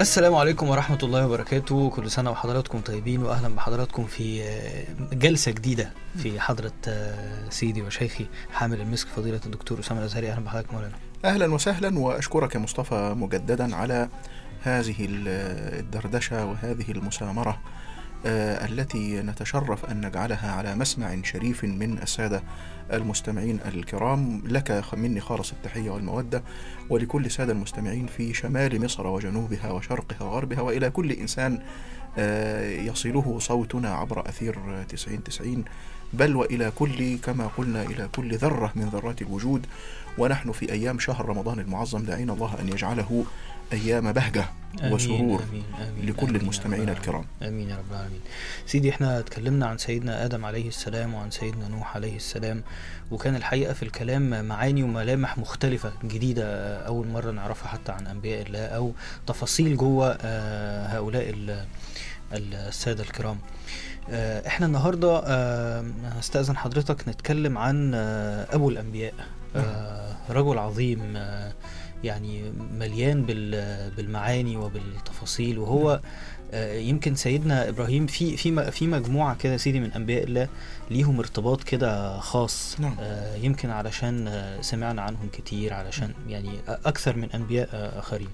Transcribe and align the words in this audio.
السلام 0.00 0.34
عليكم 0.34 0.68
ورحمة 0.68 0.98
الله 1.02 1.26
وبركاته. 1.26 1.90
كل 1.90 2.10
سنة 2.10 2.30
وحضراتكم 2.30 2.80
طيبين 2.80 3.22
وأهلا 3.22 3.48
بحضراتكم 3.48 4.04
في 4.04 4.42
آه، 4.42 4.84
جلسة 5.14 5.52
جديدة 5.52 5.90
في 6.22 6.40
حضرة 6.40 6.72
آه، 6.88 7.48
سيدي 7.50 7.82
وشيخي 7.82 8.26
حامل 8.52 8.80
المسك 8.80 9.08
فضيلة 9.08 9.40
الدكتور 9.46 9.80
أسامة 9.80 10.00
الأزهري. 10.00 10.30
أهلا 10.30 10.44
بحضرتك 10.44 10.74
مولانا. 10.74 10.94
أهلا 11.24 11.54
وسهلا 11.54 11.98
وأشكرك 11.98 12.54
يا 12.54 12.60
مصطفى 12.60 13.14
مجددا 13.16 13.76
على 13.76 14.08
هذه 14.62 14.94
ال- 15.04 15.28
الدردشة 15.78 16.44
وهذه 16.44 16.90
المسامره 16.90 17.50
آه، 17.50 17.75
التي 18.24 19.22
نتشرف 19.22 19.84
أن 19.84 20.06
نجعلها 20.06 20.52
على 20.52 20.74
مسمع 20.74 21.22
شريف 21.22 21.64
من 21.64 21.98
السادة 21.98 22.42
المستمعين 22.92 23.60
الكرام. 23.66 24.42
لك 24.46 24.84
مني 24.94 25.20
خالص 25.20 25.52
التحية 25.52 25.90
والمودة 25.90 26.42
ولكل 26.90 27.26
الساده 27.26 27.52
المستمعين 27.52 28.06
في 28.06 28.34
شمال 28.34 28.84
مصر 28.84 29.06
وجنوبها 29.06 29.70
وشرقها 29.70 30.24
وغربها 30.24 30.60
وإلى 30.60 30.90
كل 30.90 31.12
إنسان 31.12 31.52
آه، 31.54 31.62
يصله 32.86 33.38
صوتنا 33.40 33.90
عبر 33.94 34.28
أثير 34.28 34.84
90 34.88 35.24
90 35.24 35.64
بل 36.12 36.36
وإلى 36.36 36.72
كل 36.74 37.18
كما 37.18 37.46
قلنا 37.46 37.82
إلى 37.82 38.08
كل 38.16 38.36
ذرة 38.36 38.72
من 38.74 38.88
ذرات 38.88 39.22
الوجود. 39.22 39.66
ونحن 40.18 40.52
في 40.52 40.72
أيام 40.72 40.98
شهر 40.98 41.26
رمضان 41.26 41.58
المعظم 41.58 42.02
دعينا 42.02 42.32
الله 42.32 42.60
أن 42.60 42.68
يجعله 42.68 43.24
أيام 43.72 44.12
بهجة 44.12 44.44
آمين، 44.80 44.92
وسرور 44.92 45.42
آمين، 45.50 45.64
آمين، 45.88 46.06
لكل 46.10 46.26
آمين 46.26 46.40
المستمعين 46.40 46.88
رب 46.88 46.96
الكرام. 46.96 47.24
آمين 47.42 47.68
يا 47.70 47.76
رب 47.76 47.90
العالمين. 47.90 48.20
سيدي 48.66 48.90
إحنا 48.90 49.18
اتكلمنا 49.18 49.66
عن 49.66 49.78
سيدنا 49.78 50.24
آدم 50.24 50.44
عليه 50.44 50.68
السلام 50.68 51.14
وعن 51.14 51.30
سيدنا 51.30 51.68
نوح 51.68 51.96
عليه 51.96 52.16
السلام. 52.16 52.62
وكان 53.10 53.36
الحقيقة 53.36 53.72
في 53.72 53.82
الكلام 53.82 54.44
معاني 54.44 54.82
وملامح 54.82 55.38
مختلفة 55.38 55.92
جديدة 56.04 56.44
آه، 56.44 56.86
أول 56.86 57.06
مرة 57.08 57.30
نعرفها 57.30 57.68
حتى 57.68 57.92
عن 57.92 58.06
أنبياء 58.06 58.42
الله 58.42 58.66
أو 58.66 58.92
تفاصيل 59.26 59.76
جوه 59.76 60.18
آه، 60.20 60.86
هؤلاء 60.86 61.30
ال- 62.32 62.54
السادة 62.54 63.02
الكرام. 63.02 63.38
آه، 64.10 64.46
إحنا 64.46 64.66
النهاردة 64.66 65.22
آه، 65.26 65.84
هستأذن 66.04 66.56
حضرتك 66.56 67.08
نتكلم 67.08 67.58
عن 67.58 67.92
آه، 67.94 68.46
أبو 68.54 68.68
الأنبياء. 68.70 69.14
آه، 69.56 70.16
رجل 70.30 70.58
عظيم 70.58 71.18
يعني 72.04 72.52
مليان 72.78 73.22
بال- 73.22 73.90
بالمعاني 73.90 74.56
وبالتفاصيل 74.56 75.58
وهو 75.58 75.90
آه، 75.92 76.00
يمكن 76.54 77.14
سيدنا 77.14 77.68
إبراهيم 77.68 78.06
في 78.06 78.36
في 78.36 78.70
في 78.70 78.86
مجموعة 78.86 79.36
كده 79.36 79.56
سيدي 79.56 79.80
من 79.80 79.92
أنبياء 79.92 80.24
الله 80.24 80.48
ليهم 80.90 81.18
ارتباط 81.18 81.62
كده 81.62 82.20
خاص. 82.20 82.76
نعم. 82.80 82.96
آه، 83.00 83.36
يمكن 83.36 83.70
علشان 83.70 84.28
آه، 84.28 84.60
سمعنا 84.60 85.02
عنهم 85.02 85.28
كتير 85.32 85.74
علشان 85.74 86.10
يعني 86.28 86.50
أكثر 86.68 87.16
من 87.16 87.32
أنبياء 87.32 87.68
آه، 87.72 87.98
آخرين. 87.98 88.28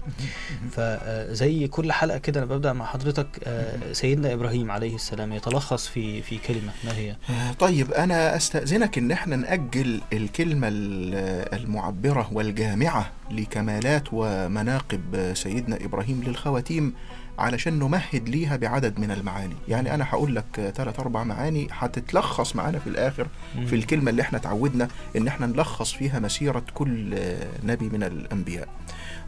فزي 0.71 1.67
كل 1.67 1.91
حلقة 1.91 2.17
كده 2.17 2.39
أنا 2.43 2.49
ببدأ 2.55 2.73
مع 2.73 2.85
حضرتك 2.85 3.27
آه، 3.43 3.93
سيدنا 3.93 4.33
إبراهيم 4.33 4.71
عليه 4.71 4.95
السلام 4.95 5.33
يتلخص 5.33 5.87
في 5.87 6.21
في 6.21 6.37
كلمة. 6.37 6.71
ما 6.83 6.97
هي؟ 6.97 7.11
آه، 7.29 7.51
طيب 7.59 7.91
أنا 7.91 8.35
أستأذنك 8.35 8.97
أن 8.97 9.11
إحنا 9.11 9.35
نأجل 9.35 10.01
الكلمة 10.13 10.67
ال- 10.67 11.53
المعبرة 11.59 12.29
والجامعة 12.33 13.11
لكمالات 13.31 14.03
ومناقب 14.11 15.31
سيدنا 15.33 15.75
إبراهيم 15.85 16.23
للخواتيم 16.23 16.93
علشان 17.39 17.79
نمهد 17.79 18.29
ليها 18.29 18.55
بعدد 18.55 18.99
من 18.99 19.11
المعاني. 19.11 19.55
يعني 19.67 19.93
أنا 19.93 20.05
هقول 20.09 20.35
لك 20.35 20.71
ثلاث 20.75 20.99
أربع 20.99 21.23
معاني 21.23 21.67
هتتلخص 21.71 22.55
معانا 22.55 22.79
في 22.79 22.87
الآخر 22.87 23.27
في 23.65 23.75
الكلمة 23.75 24.09
اللي 24.09 24.21
إحنا 24.21 24.37
تعودنا 24.39 24.87
إن 25.17 25.27
إحنا 25.27 25.47
نلخص 25.47 25.91
فيها 25.93 26.19
مسيرة 26.19 26.63
كل 26.73 27.15
نبي 27.63 27.89
من 27.89 28.03
الأنبياء. 28.03 28.67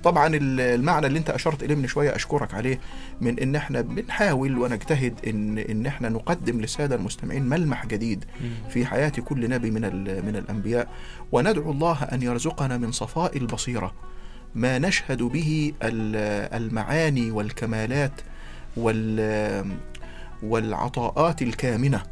طبعا 0.04 0.28
ال- 0.28 0.60
المعنى 0.60 1.08
اللي 1.08 1.20
أنت 1.20 1.30
أشرت 1.30 1.64
إليه 1.64 1.76
من 1.76 1.88
شوية 1.88 2.16
أشكرك 2.16 2.54
عليه 2.54 2.80
من 3.22 3.40
إن 3.40 3.56
إحنا 3.56 3.82
بنحاول 3.82 4.58
ونجتهد 4.58 5.14
ان 5.28 5.58
إن 5.58 5.86
إحنا 5.86 6.10
نقدم 6.10 6.62
للسادة 6.62 6.96
المستمعين 6.96 7.44
ملمح 7.50 7.86
جديد. 7.86 8.26
في 8.70 8.86
حياة 8.86 9.10
كل 9.10 9.50
نبي 9.50 9.72
من 9.72 9.82
من 10.26 10.36
الأنبياء. 10.36 10.88
وندعو 11.32 11.72
الله 11.72 12.04
أن 12.04 12.22
يرزقنا 12.22 12.78
من 12.78 12.92
صفاء 12.92 13.38
البصيرة. 13.38 13.94
ما 14.56 14.80
نشهد 14.80 15.24
به 15.24 15.74
ال- 15.84 16.54
المعاني 16.64 17.32
والكمالات 17.32 18.12
وال 18.78 19.78
والعطاءات 20.44 21.42
الكامنة 21.42 22.04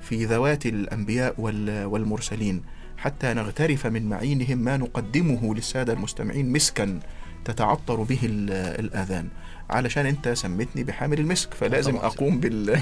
في 0.00 0.24
ذوات 0.24 0.66
الأنبياء 0.66 1.34
وال- 1.38 1.84
والمرسلين. 1.84 2.62
حتى 2.96 3.34
نغترف 3.34 3.86
من 3.86 4.08
معينهم 4.08 4.58
ما 4.58 4.76
نقدمه 4.76 5.54
للسادة 5.54 5.92
المستمعين 5.92 6.52
مسكا. 6.52 7.00
تتعطر 7.48 7.94
به 8.02 8.18
ال- 8.22 8.50
الأذان 8.84 9.28
علشان 9.70 10.06
أنت 10.06 10.28
سميتني 10.28 10.84
بحامل 10.84 11.18
المسك 11.20 11.54
فلازم. 11.54 11.96
أقوم 11.96 12.40
بال 12.40 12.80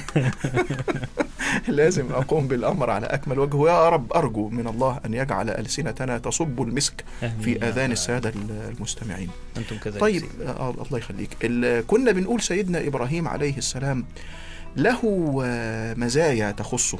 لازم 1.68 2.12
أقوم 2.12 2.48
بالأمر 2.48 2.90
على 2.90 3.06
أكمل 3.06 3.38
وجه 3.38 3.56
ويا 3.56 3.88
رب 3.88 4.12
أرجو 4.12 4.48
من 4.48 4.66
الله 4.66 5.00
أن 5.06 5.14
يجعل 5.14 5.50
ألسنتنا 5.50 6.18
تصب 6.18 6.62
المسك 6.62 7.04
في 7.40 7.56
أذان. 7.68 7.92
السادة 7.92 8.32
المستمعين 8.68 9.28
أنتم 9.56 9.76
كذلك 9.76 10.00
طيب 10.00 10.20
سيدي. 10.20 10.48
آه 10.48 10.70
الله 10.70 10.98
يخليك 10.98 11.46
كنا 11.86 12.12
بنقول 12.12 12.40
سيدنا 12.40 12.86
إبراهيم 12.86 13.28
عليه 13.28 13.58
السلام 13.58 14.04
له 14.76 15.00
آه، 15.44 15.94
مزايا 15.94 16.50
تخصه. 16.50 16.98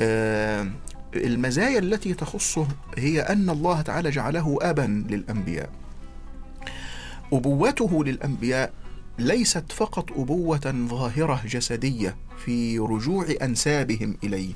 آه، 0.00 0.66
المزايا 1.14 1.78
التي 1.78 2.14
تخصه 2.14 2.66
هي 2.98 3.20
أن 3.20 3.50
الله 3.50 3.80
تعالى 3.80 4.10
جعله 4.10 4.58
ابا 4.62 5.04
للأنبياء 5.10 5.70
أبوته 7.32 8.04
للأنبياء 8.04 8.72
ليست 9.18 9.72
فقط 9.72 10.12
أبوة 10.12 10.86
ظاهرة 10.88 11.40
جسدية 11.46 12.16
في 12.44 12.78
رجوع 12.78 13.26
أنسابهم 13.42 14.16
إليه 14.24 14.52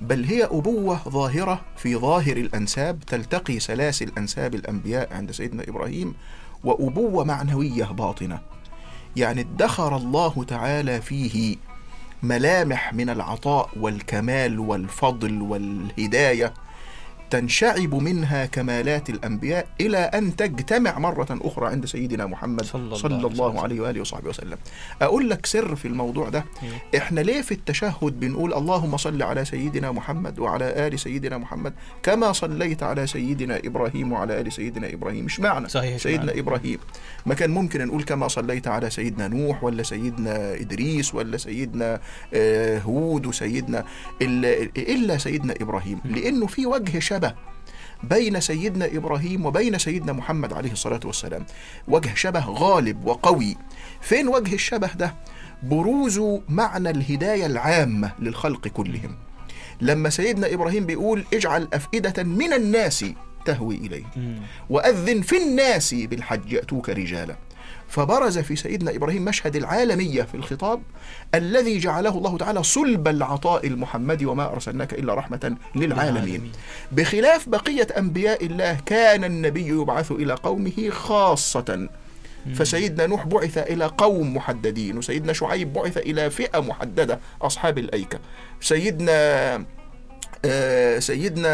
بل 0.00 0.24
هي 0.24 0.44
أبوة 0.44 1.00
ظاهرة 1.08 1.60
في 1.76 1.96
ظاهر 1.96 2.36
الأنساب 2.36 3.00
تلتقي 3.00 3.60
سلاسل 3.60 4.12
أنساب 4.18 4.54
الأنبياء 4.54 5.14
عند 5.14 5.30
سيدنا 5.30 5.64
إبراهيم 5.68 6.14
وأبوة 6.64 7.24
معنوية 7.24 7.84
باطنة. 7.84 8.40
يعني 9.16 9.40
ادخر 9.40 9.96
الله 9.96 10.44
تعالى 10.48 11.00
فيه 11.00 11.56
ملامح 12.22 12.94
من 12.94 13.10
العطاء 13.10 13.70
والكمال 13.80 14.58
والفضل 14.58 15.42
والهداية. 15.42 16.54
تنشعب 17.30 17.94
منها 17.94 18.46
كمالات 18.46 19.10
الأنبياء 19.10 19.66
إلى 19.80 19.98
أن 19.98 20.36
تجتمع 20.36 20.98
مرة 20.98 21.26
أخرى 21.30 21.66
عند 21.66 21.86
سيدنا 21.86 22.26
محمد 22.26 22.64
صلى 22.64 22.82
الله 22.82 22.96
صلى 22.96 23.14
عليه 23.14 23.26
الله. 23.26 23.62
عليه 23.62 23.80
وآله 23.80 24.00
وصحبه 24.00 24.28
وسلم 24.28 24.58
أقول 25.02 25.30
لك 25.30 25.46
سر 25.46 25.76
في 25.76 25.88
الموضوع 25.88 26.28
ده. 26.28 26.44
إحنا 26.96 27.20
ليه 27.20 27.42
في 27.42 27.52
التشهد 27.52 28.20
بنقول 28.20 28.54
اللهم 28.54 28.96
صل 28.96 29.22
على 29.22 29.44
سيدنا 29.44 29.92
محمد 29.92 30.38
وعلى 30.38 30.86
آل 30.86 30.98
سيدنا 31.00 31.38
محمد 31.38 31.72
كما 32.02 32.32
صليت 32.32 32.82
على 32.82 33.06
سيدنا 33.06 33.56
إبراهيم 33.64 34.12
وعلى 34.12 34.40
آل 34.40 34.52
سيدنا 34.52 34.92
إبراهيم 34.92 35.24
مش 35.24 35.40
معنى 35.40 35.68
صحيح 35.68 35.96
سيدنا 35.96 36.26
معنى؟ 36.26 36.40
إبراهيم 36.40 36.78
ما 37.26 37.34
كان 37.34 37.50
ممكن 37.50 37.86
نقول 37.86 38.02
كما 38.04 38.28
صليت 38.28 38.68
على 38.68 38.90
سيدنا 38.90 39.28
نوح 39.28 39.64
ولا 39.64 39.82
سيدنا 39.82 40.54
إدريس 40.54 41.14
ولا 41.14 41.36
سيدنا 41.36 42.00
آه، 42.34 42.78
هود 42.78 43.26
وسيدنا 43.26 43.84
الا 44.22 44.68
إلا 44.76 45.18
سيدنا 45.18 45.54
إبراهيم 45.60 46.00
لأنه 46.04 46.46
في 46.46 46.66
وجه 46.66 46.98
شبه 47.18 47.34
بين 48.02 48.40
سيدنا 48.40 48.86
إبراهيم 48.86 49.46
وبين 49.46 49.78
سيدنا 49.78 50.12
محمد 50.12 50.52
عليه 50.52 50.72
الصلاة 50.72 51.00
والسلام. 51.04 51.46
وجه 51.88 52.14
شبه 52.14 52.40
غالب 52.40 53.04
وقوي. 53.06 53.56
فين 54.00 54.28
وجه 54.28 54.54
الشبه 54.54 54.92
ده؟ 54.94 55.14
بروز 55.62 56.20
معنى 56.48 56.90
الهداية 56.90 57.46
العامة 57.46 58.12
للخلق 58.18 58.68
كلهم. 58.68 59.16
لما 59.80 60.10
سيدنا 60.10 60.54
إبراهيم 60.54 60.86
بيقول 60.86 61.24
اجعل 61.34 61.68
أفئدة 61.72 62.22
من 62.22 62.52
الناس 62.52 63.04
تهوي 63.44 63.74
إليه. 63.74 64.04
وأذن 64.70 65.22
في 65.22 65.42
الناس 65.42 65.94
بالحج 65.94 66.52
يأتوك 66.52 66.88
رجالا. 66.88 67.36
فبرز 67.88 68.38
في 68.38 68.56
سيدنا 68.56 68.96
إبراهيم 68.96 69.24
مشهد 69.24 69.56
العالمية 69.56 70.22
في 70.22 70.34
الخطاب 70.34 70.82
الذي 71.34 71.78
جعله 71.78 72.10
الله 72.10 72.36
تعالى 72.38 72.62
صلب 72.62 73.08
العطاء 73.08 73.66
المحمدي 73.66 74.26
وما 74.26 74.52
أرسلناك 74.52 74.92
إلا 74.92 75.14
رحمة 75.14 75.56
للعالمين. 75.76 76.52
بخلاف 76.92 77.48
بقية 77.48 77.86
أنبياء 77.98 78.46
الله 78.46 78.78
كان 78.86 79.24
النبي 79.24 79.66
يبعث 79.66 80.12
إلى 80.12 80.34
قومه 80.34 80.90
خاصة. 80.90 81.88
فسيدنا 82.54 83.06
نوح 83.06 83.26
بعث 83.26 83.58
إلى 83.58 83.84
قوم 83.84 84.36
محددين 84.36 84.98
وسيدنا 84.98 85.32
شعيب 85.32 85.72
بعث 85.72 85.96
إلى 85.96 86.30
فئة 86.30 86.60
محددة 86.60 87.20
أصحاب 87.42 87.78
الأيكة. 87.78 88.18
سيدنا 88.60 89.64
آه، 90.44 90.98
سيدنا 90.98 91.48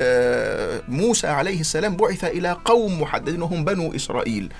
آه، 0.00 0.82
موسى 0.88 1.26
عليه 1.26 1.60
السلام 1.60 1.96
بعث 1.96 2.24
إلى 2.24 2.56
قوم 2.64 3.00
محددين 3.02 3.42
وهم 3.42 3.64
بنو 3.64 3.94
إسرائيل. 3.94 4.52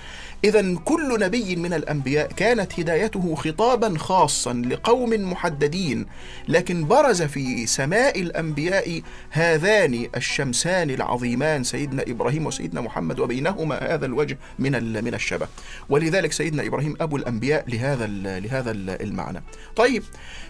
إذا 0.43 0.75
كل 0.85 1.19
نبي 1.19 1.55
من 1.55 1.73
الأنبياء 1.73 2.27
كانت 2.31 2.79
هدايته 2.79 3.35
خطابا 3.35 3.97
خاصا 3.97 4.53
لقوم 4.53 5.31
محددين 5.31 6.05
لكن 6.47 6.87
برز 6.87 7.21
في 7.23 7.65
سماء 7.65 8.21
الأنبياء 8.21 9.01
هذان 9.29 10.07
الشمسان 10.17 10.89
العظيمان 10.89 11.63
سيدنا 11.63 12.03
إبراهيم 12.07 12.45
وسيدنا 12.45 12.81
محمد 12.81 13.19
وبينهما 13.19 13.93
هذا 13.93 14.05
الوجه 14.05 14.37
من 14.59 15.03
من 15.03 15.13
الشبه. 15.13 15.47
ولذلك 15.89 16.31
سيدنا 16.31 16.65
إبراهيم 16.67 16.95
أبو 17.01 17.17
الأنبياء 17.17 17.65
لهذا 17.69 18.07
لهذا 18.39 18.71
ال- 18.71 19.01
المعنى. 19.01 19.43
طيب 19.75 20.03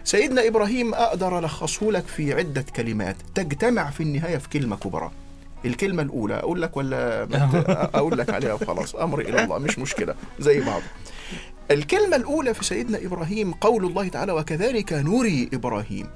سيدنا 0.04 0.48
إبراهيم 0.48 0.94
أقدر 0.94 1.40
ألخصه 1.40 1.92
لك 1.92 2.08
في 2.08 2.34
عدة 2.34 2.66
كلمات 2.76 3.16
تجتمع 3.36 3.90
في 3.90 4.04
النهاية 4.04 4.38
في 4.38 4.50
كلمة 4.50 4.76
كبرى. 4.76 5.12
الكلمة 5.66 6.02
الأولى 6.04 6.34
أقول 6.36 6.62
لك 6.62 6.78
ولا 6.78 7.28
أقول 7.98 8.18
لك 8.18 8.30
عليها 8.30 8.54
وخلاص. 8.54 8.96
أمر 8.96 9.20
إلى 9.20 9.44
الله 9.44 9.58
مش 9.58 9.80
مشكلة 9.80 10.16
زي 10.40 10.62
بعض. 10.62 10.82
الكلمة 11.72 12.16
الأولى 12.16 12.54
في 12.54 12.66
سيدنا 12.66 12.98
إبراهيم 13.06 13.54
قول 13.54 13.86
الله 13.86 14.08
تعالى 14.08 14.32
وكذلك 14.32 14.94
نري 14.94 15.50
إبراهيم. 15.54 16.08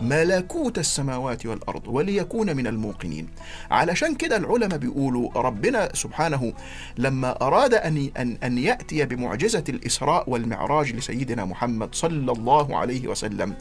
ملكوت 0.00 0.78
السماوات 0.78 1.46
والأرض 1.46 1.88
وليكون 1.88 2.56
من 2.56 2.66
الموقنين. 2.66 3.28
علشان 3.70 4.14
كده 4.14 4.36
العلماء 4.36 4.78
بيقولوا 4.78 5.30
ربنا 5.36 5.88
سبحانه 5.94 6.52
لما 6.98 7.42
أراد 7.42 7.74
أن, 7.74 8.10
أن, 8.16 8.38
أن 8.44 8.58
يأتي 8.58 9.04
بمعجزة 9.04 9.64
الإسراء 9.68 10.30
والمعراج 10.30 10.92
لسيدنا 10.92 11.44
محمد 11.44 11.94
صلى 11.94 12.32
الله 12.32 12.76
عليه 12.78 13.08
وسلم 13.08 13.54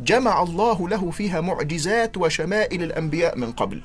جمع 0.00 0.42
الله 0.42 0.88
له 0.88 1.10
فيها 1.10 1.40
معجزات 1.40 2.16
وشمائل 2.16 2.82
الأنبياء 2.82 3.38
من 3.38 3.52
قبل. 3.52 3.80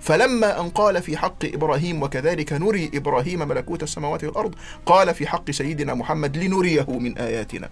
فلما 0.00 0.60
أن 0.60 0.68
قال 0.68 1.02
في 1.02 1.16
حق 1.16 1.44
إبراهيم 1.44 2.02
وكذلك 2.02 2.52
نري 2.52 2.90
إبراهيم 2.94 3.48
ملكوت 3.48 3.82
السماوات 3.82 4.24
والأرض 4.24 4.54
قال 4.86 5.14
في 5.14 5.26
حق 5.26 5.50
سيدنا 5.50 5.94
محمد 5.94 6.36
لنريه 6.36 6.86
من 6.88 7.18
آياتنا. 7.18 7.68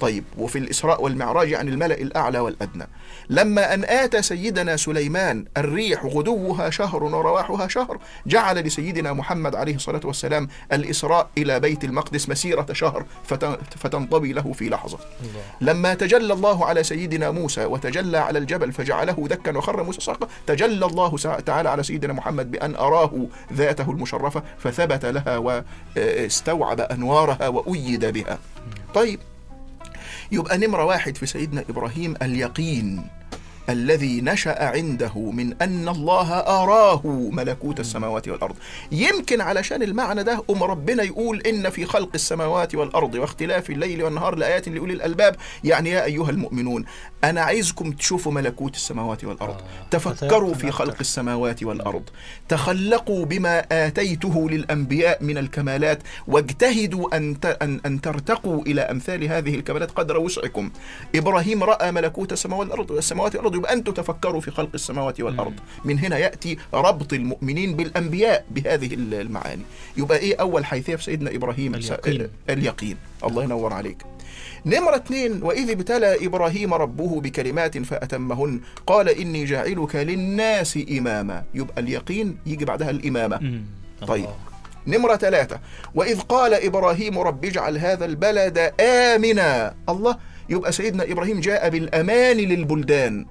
طيب 0.00 0.24
وفي 0.38 0.58
الإسراء 0.58 1.02
والمعراج 1.02 1.54
عن 1.54 1.68
الملأ 1.68 1.94
الأعلى 2.00 2.38
والأدنى. 2.38 2.86
لما 3.30 3.74
أن 3.74 3.84
آتى 3.84 4.22
سيدنا 4.22 4.76
سليمان 4.76 5.44
الريح 5.56 6.04
غدوها 6.04 6.70
شهر 6.70 7.04
ورواحها 7.04 7.68
شهر 7.68 7.98
جعل 8.26 8.56
لسيدنا 8.58 9.12
محمد 9.12 9.54
عليه 9.54 9.74
الصلاة 9.74 10.00
والسلام 10.04 10.48
الإسراء 10.72 11.28
إلى 11.38 11.60
بيت 11.60 11.84
المقدس 11.84 12.28
مسيرة 12.28 12.66
شهر 12.72 13.06
فت- 13.24 13.58
فتنطوي 13.78 14.32
له 14.32 14.52
في 14.52 14.68
لحظة. 14.68 14.98
الله. 15.20 15.72
لما 15.72 15.94
تجلى 15.94 16.32
الله 16.32 16.66
على 16.66 16.82
سيدنا 16.82 17.30
موسى 17.30 17.64
وتجلى 17.64 18.18
على 18.18 18.38
الجبل 18.38 18.72
فجعله 18.72 19.26
دكا 19.28 19.56
وخر 19.58 19.82
موسى 19.82 20.00
صعقا 20.00 20.28
تجلى 20.46 20.86
الله 20.86 21.16
تعالى 21.46 21.68
على 21.68 21.82
سيدنا 21.82 22.12
محمد 22.12 22.50
بأن 22.50 22.74
أراه 22.74 23.26
ذاته 23.52 23.90
المشرفة 23.90 24.42
فثبت 24.58 25.04
لها 25.06 25.36
واستوعب 25.96 26.80
أنوارها 26.80 27.48
وأيد 27.48 28.04
بها. 28.04 28.38
طيب 28.94 29.20
يبقى 30.32 30.58
نمرة 30.58 30.84
واحد 30.84 31.16
في 31.16 31.26
سيدنا 31.26 31.64
إبراهيم 31.68 32.14
اليقين. 32.22 33.02
الذي 33.68 34.20
نشأ 34.20 34.64
عنده 34.64 35.12
من 35.30 35.54
أن 35.62 35.88
الله 35.88 36.32
أراه 36.32 37.02
ملكوت 37.32 37.80
السماوات 37.80 38.28
والأرض 38.28 38.56
يمكن 38.92 39.40
علشان 39.40 39.82
المعنى 39.82 40.22
ده 40.22 40.42
أم 40.50 40.62
ربنا 40.62 41.02
يقول 41.02 41.40
إن 41.40 41.70
في 41.70 41.84
خلق 41.84 42.10
السماوات 42.14 42.74
والأرض 42.74 43.14
واختلاف 43.14 43.70
الليل 43.70 44.02
والنهار 44.02 44.34
لآيات 44.34 44.68
لأولي 44.68 44.92
الألباب 44.92 45.36
يعني 45.64 45.90
يا 45.90 46.04
أيها 46.04 46.30
المؤمنون 46.30 46.84
أنا 47.24 47.40
عايزكم 47.40 47.92
تشوفوا 47.92 48.32
ملكوت 48.32 48.74
السماوات 48.74 49.24
والأرض 49.24 49.54
آه. 49.54 49.88
تفكروا 49.90 50.54
في 50.54 50.70
خلق. 50.70 50.96
السماوات 51.00 51.62
والأرض 51.62 52.02
تخلقوا 52.48 53.24
بما 53.24 53.64
آتيته 53.72 54.50
للأنبياء 54.50 55.24
من 55.24 55.38
الكمالات 55.38 56.02
واجتهدوا 56.26 57.16
أن 57.16 57.36
أن 57.86 58.00
ترتقوا 58.00 58.62
إلى 58.62 58.80
أمثال 58.80 59.24
هذه 59.24 59.54
الكمالات 59.54 59.90
قدر 59.90 60.18
وسعكم 60.18 60.70
إبراهيم 61.14 61.64
رأى 61.64 61.92
ملكوت 61.92 62.32
السماوات 62.32 62.68
والأرض 62.68 62.92
السماوات 62.92 63.36
والأرض 63.36 63.57
يبقى 63.58 63.72
أنتم 63.72 63.92
تفكروا 63.92 64.40
في 64.40 64.50
خلق 64.50 64.70
السماوات 64.74 65.20
والأرض. 65.20 65.54
من 65.84 65.98
هنا 65.98 66.18
يأتي 66.18 66.58
ربط 66.74 67.12
المؤمنين 67.12 67.76
بالأنبياء 67.76 68.44
بهذه 68.50 68.94
المعاني. 68.94 69.62
يبقى 69.96 70.18
إيه 70.18 70.36
أول 70.40 70.64
حيثية 70.64 70.96
في 70.96 71.04
سيدنا 71.04 71.34
إبراهيم؟ 71.34 71.74
اليقين. 71.74 72.28
اليقين. 72.50 72.96
الله 73.24 73.44
ينور 73.44 73.72
عليك. 73.72 74.02
نمرة 74.66 74.96
اثنين 74.96 75.42
وإذ 75.42 75.70
ابتلى 75.70 76.26
إبراهيم 76.26 76.74
ربه 76.74 77.20
بكلمات 77.20 77.78
فأتمهن 77.78 78.60
قال 78.86 79.08
إني 79.08 79.44
جاعلك 79.44 79.96
للناس 79.96 80.78
إماما. 80.98 81.44
يبقى 81.54 81.82
اليقين 81.82 82.36
يجي 82.46 82.64
بعدها 82.64 82.90
الإمامة. 82.90 83.62
طيب. 84.06 84.26
نمرة 84.86 85.16
ثلاثة 85.16 85.60
وإذ 85.94 86.20
قال 86.20 86.54
إبراهيم 86.54 87.18
رب 87.18 87.44
اجعل 87.44 87.78
هذا 87.78 88.04
البلد 88.04 88.72
آمنا. 88.80 89.74
الله. 89.88 90.16
يبقى 90.50 90.72
سيدنا 90.72 91.04
إبراهيم 91.12 91.40
جاء 91.40 91.68
بالأمان 91.68 92.36
للبلدان. 92.36 93.26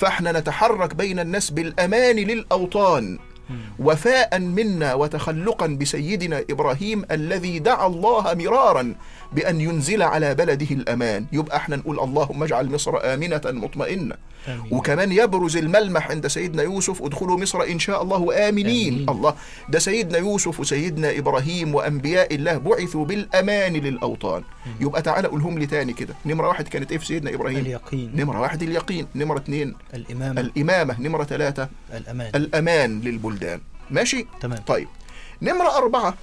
فاحنا 0.00 0.32
نتحرك 0.32 0.94
بين 0.94 1.18
الناس 1.20 1.50
بالأمان 1.50 2.16
للأوطان 2.16 3.18
مم. 3.50 3.56
وفاء 3.78 4.38
منا 4.38 4.94
وتخلقا 4.94 5.66
بسيدنا 5.66 6.44
إبراهيم 6.50 7.04
الذي 7.10 7.58
دعا 7.58 7.86
الله 7.86 8.34
مرارا 8.34 8.94
بأن 9.32 9.60
ينزل 9.60 10.02
على 10.02 10.34
بلده 10.34 10.66
الأمان. 10.70 11.26
يبقى 11.32 11.56
إحنا 11.56 11.76
نقول 11.76 12.00
اللهم 12.00 12.42
اجعل 12.42 12.72
مصر 12.72 13.14
آمنة 13.14 13.40
مطمئنة. 13.44 14.14
آمين. 14.48 14.68
وكمان 14.70 15.12
يبرز 15.12 15.56
الملمح 15.56 16.10
عند 16.10 16.26
سيدنا 16.26 16.62
يوسف 16.62 17.02
ادخلوا 17.02 17.38
مصر 17.38 17.62
إن 17.62 17.78
شاء 17.78 18.02
الله 18.02 18.48
آمنين. 18.48 18.94
آمين. 18.94 19.10
الله. 19.10 19.34
ده 19.68 19.78
سيدنا 19.78 20.18
يوسف 20.18 20.60
وسيدنا 20.60 21.18
إبراهيم 21.18 21.74
وأنبياء 21.74 22.34
الله 22.34 22.58
بعثوا 22.58 23.04
بالأمان 23.04 23.72
للأوطان. 23.72 24.42
يبقى 24.80 25.02
تعالى 25.02 25.28
قولهم 25.28 25.58
لي 25.58 25.66
تاني 25.66 25.92
كده. 25.92 26.14
نمرة 26.26 26.48
واحد 26.48 26.68
كانت 26.68 26.92
إيه 26.92 26.98
في 26.98 27.06
سيدنا 27.06 27.34
إبراهيم؟ 27.34 27.58
اليقين. 27.58 28.12
نمرة 28.16 28.40
واحد 28.40 28.62
اليقين. 28.62 29.06
نمرة 29.14 29.38
اثنين 29.38 29.74
الإمامة. 29.94 30.40
الإمامة. 30.40 31.00
نمرة 31.00 31.24
ثلاثة 31.24 31.68
الأمان. 31.92 32.30
الأمان 32.34 33.00
للبلدان. 33.00 33.60
ماشي؟ 33.90 34.26
تمام. 34.40 34.58
طيب. 34.66 34.88
نمرة 35.42 35.76
أربعة 35.76 36.14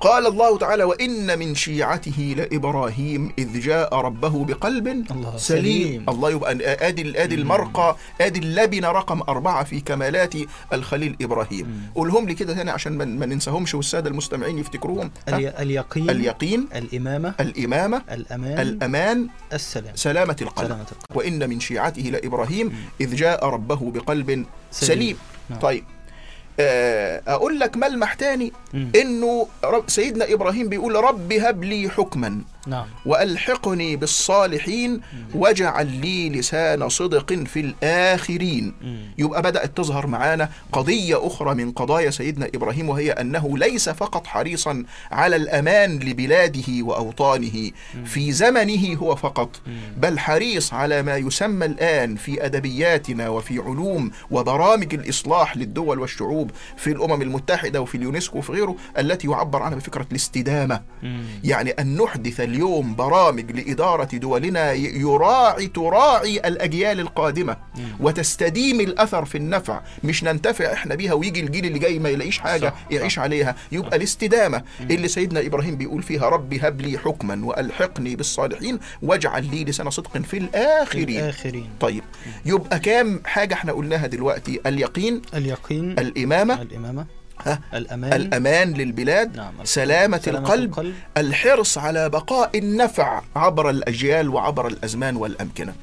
قال 0.00 0.26
الله 0.26 0.58
تعالى 0.58 0.84
وإن 0.84 1.38
من 1.38 1.54
شيعته 1.54 2.34
لإبراهيم 2.38 3.32
إذ 3.38 3.60
جاء 3.60 3.94
ربه 3.94 4.44
بقلب 4.44 4.88
الله 4.88 5.36
سليم 5.36 5.62
سليم. 5.62 6.04
الله 6.10 6.30
يبقى 6.30 6.52
آدي 6.88 7.22
آدي 7.22 7.34
المرقى 7.34 7.96
آدي 8.20 8.38
اللبنة 8.38 8.88
رقم 8.92 9.20
أربعة 9.20 9.64
في 9.64 9.80
كمالات 9.80 10.34
الخليل 10.72 11.16
إبراهيم. 11.20 11.90
قولهم 11.94 12.26
لي 12.28 12.34
كده 12.34 12.54
تاني 12.54 12.70
عشان 12.70 12.92
ما- 12.98 13.26
ننساهمش 13.26 13.74
والسادة 13.74 14.10
المستمعين 14.10 14.58
يفتكروهم. 14.58 15.10
اليقين 15.28 16.10
اليقين 16.10 16.68
الإمامة 16.74 17.34
الإمامة 17.40 18.02
الأمان 18.12 18.60
الأمان 18.60 19.28
السلام 19.52 19.96
سلامة 19.96 20.36
القلب 20.42 20.66
سلامة 20.68 20.86
القلب 20.92 21.16
وإن 21.16 21.48
من 21.50 21.60
شيعته 21.60 22.02
لإبراهيم 22.02 22.72
إذ 23.00 23.14
جاء 23.16 23.46
ربه 23.46 23.90
بقلب 23.90 24.26
سليم, 24.30 24.46
سليم. 24.70 25.16
نعم. 25.50 25.58
طيب 25.58 25.84
آه، 26.60 27.22
أقول 27.28 27.58
لك 27.60 27.76
ملمح 27.76 28.14
تاني 28.14 28.52
رب 29.64 29.84
سيدنا 29.90 30.32
إبراهيم 30.32 30.68
بيقول 30.68 30.94
رب 30.94 31.32
هب 31.32 31.64
لي 31.64 31.88
حكما. 31.90 32.40
نعم. 32.66 32.86
وألحقني 33.06 33.96
بالصالحين 33.96 35.00
واجعل 35.34 35.86
لي 35.86 36.30
لسان 36.30 36.88
صدق 36.88 37.32
في 37.32 37.60
الآخرين. 37.60 38.74
يبقى 39.18 39.42
بدأت 39.42 39.76
تظهر 39.76 40.06
معانا 40.06 40.48
قضية 40.72 41.26
أخرى 41.26 41.54
من 41.54 41.72
قضايا 41.72 42.10
سيدنا 42.10 42.46
إبراهيم 42.54 42.88
وهي 42.88 43.10
أنه 43.12 43.58
ليس 43.58 43.88
فقط 43.88 44.26
حريصا 44.26 44.84
على 45.12 45.36
الأمان 45.36 45.98
لبلاده 45.98 46.62
وأوطانه 46.82 47.70
في 48.04 48.32
زمنه 48.32 48.94
هو 48.96 49.16
فقط 49.16 49.60
بل 49.96 50.18
حريص 50.18 50.72
على 50.74 51.02
ما 51.02 51.16
يسمى 51.16 51.66
الآن 51.66 52.16
في 52.16 52.44
أدبياتنا 52.46 53.28
وفي 53.28 53.58
علوم 53.58 54.10
وبرامج 54.30 54.94
الإصلاح 54.94 55.56
للدول 55.56 55.98
والشعوب 55.98 56.50
في 56.76 56.90
الأمم 56.90 57.22
المتحدة 57.22 57.80
وفي 57.80 57.94
اليونسكو 57.94 58.38
وفي 58.38 58.52
غيره 58.52 58.76
التي 58.98 59.28
يعبر 59.28 59.62
عنها 59.62 59.76
بفكرة 59.78 60.06
الاستدامة. 60.10 60.80
يعني 61.44 61.70
أن 61.70 61.96
نحدث 61.96 62.40
اليوم 62.56 62.94
برامج 62.94 63.52
لإدارة 63.52 64.08
دولنا 64.16 64.72
يراعي 64.72 65.66
تراعي 65.66 66.36
الأجيال 66.38 67.00
القادمة 67.00 67.56
وتستديم 68.00 68.80
الأثر 68.80 69.24
في 69.24 69.38
النفع. 69.38 69.80
مش 70.04 70.24
ننتفع 70.24 70.72
إحنا 70.72 70.94
بيها 70.94 71.12
ويجي 71.12 71.40
الجيل 71.40 71.66
اللي 71.66 71.78
جاي 71.78 71.98
ما 71.98 72.08
يلاقيش 72.08 72.38
حاجة 72.38 72.66
صح، 72.68 72.74
يعيش 72.90 73.14
صح. 73.16 73.22
عليها. 73.22 73.56
يبقى 73.72 73.96
الاستدامة 73.96 74.62
اللي 74.80 75.08
سيدنا 75.08 75.40
إبراهيم 75.46 75.76
بيقول 75.76 76.02
فيها 76.02 76.28
ربي 76.28 76.60
هب 76.62 76.80
لي 76.80 76.98
حكما 76.98 77.46
وألحقني 77.46 78.16
بالصالحين 78.16 78.78
واجعل 79.02 79.50
لي 79.50 79.64
لسان 79.64 79.90
صدق 79.90 80.12
في 80.12 80.22
في 80.22 80.36
الآخرين. 80.38 81.08
الآخرين. 81.20 81.70
طيب 81.80 82.02
يبقى 82.46 82.78
كام 82.78 83.20
حاجة 83.24 83.54
إحنا 83.54 83.72
قلناها 83.72 84.06
دلوقتي؟ 84.06 84.60
اليقين 84.66 85.22
اليقين 85.34 85.90
الإمامة 85.98 86.62
الإمامة؟ 86.62 87.06
الأمان. 87.74 88.12
الأمان 88.12 88.74
للبلاد 88.74 89.36
نعم 89.36 89.52
سلامة 89.64 90.18
سلامة 90.18 90.38
القلب 90.40 90.70
القلب. 90.70 90.94
الحرص 91.16 91.78
على 91.78 92.08
بقاء 92.08 92.58
النفع 92.58 93.22
عبر 93.36 93.70
الأجيال 93.70 94.28
وعبر 94.28 94.66
الأزمان 94.66 95.16
والأمكنة. 95.16 95.74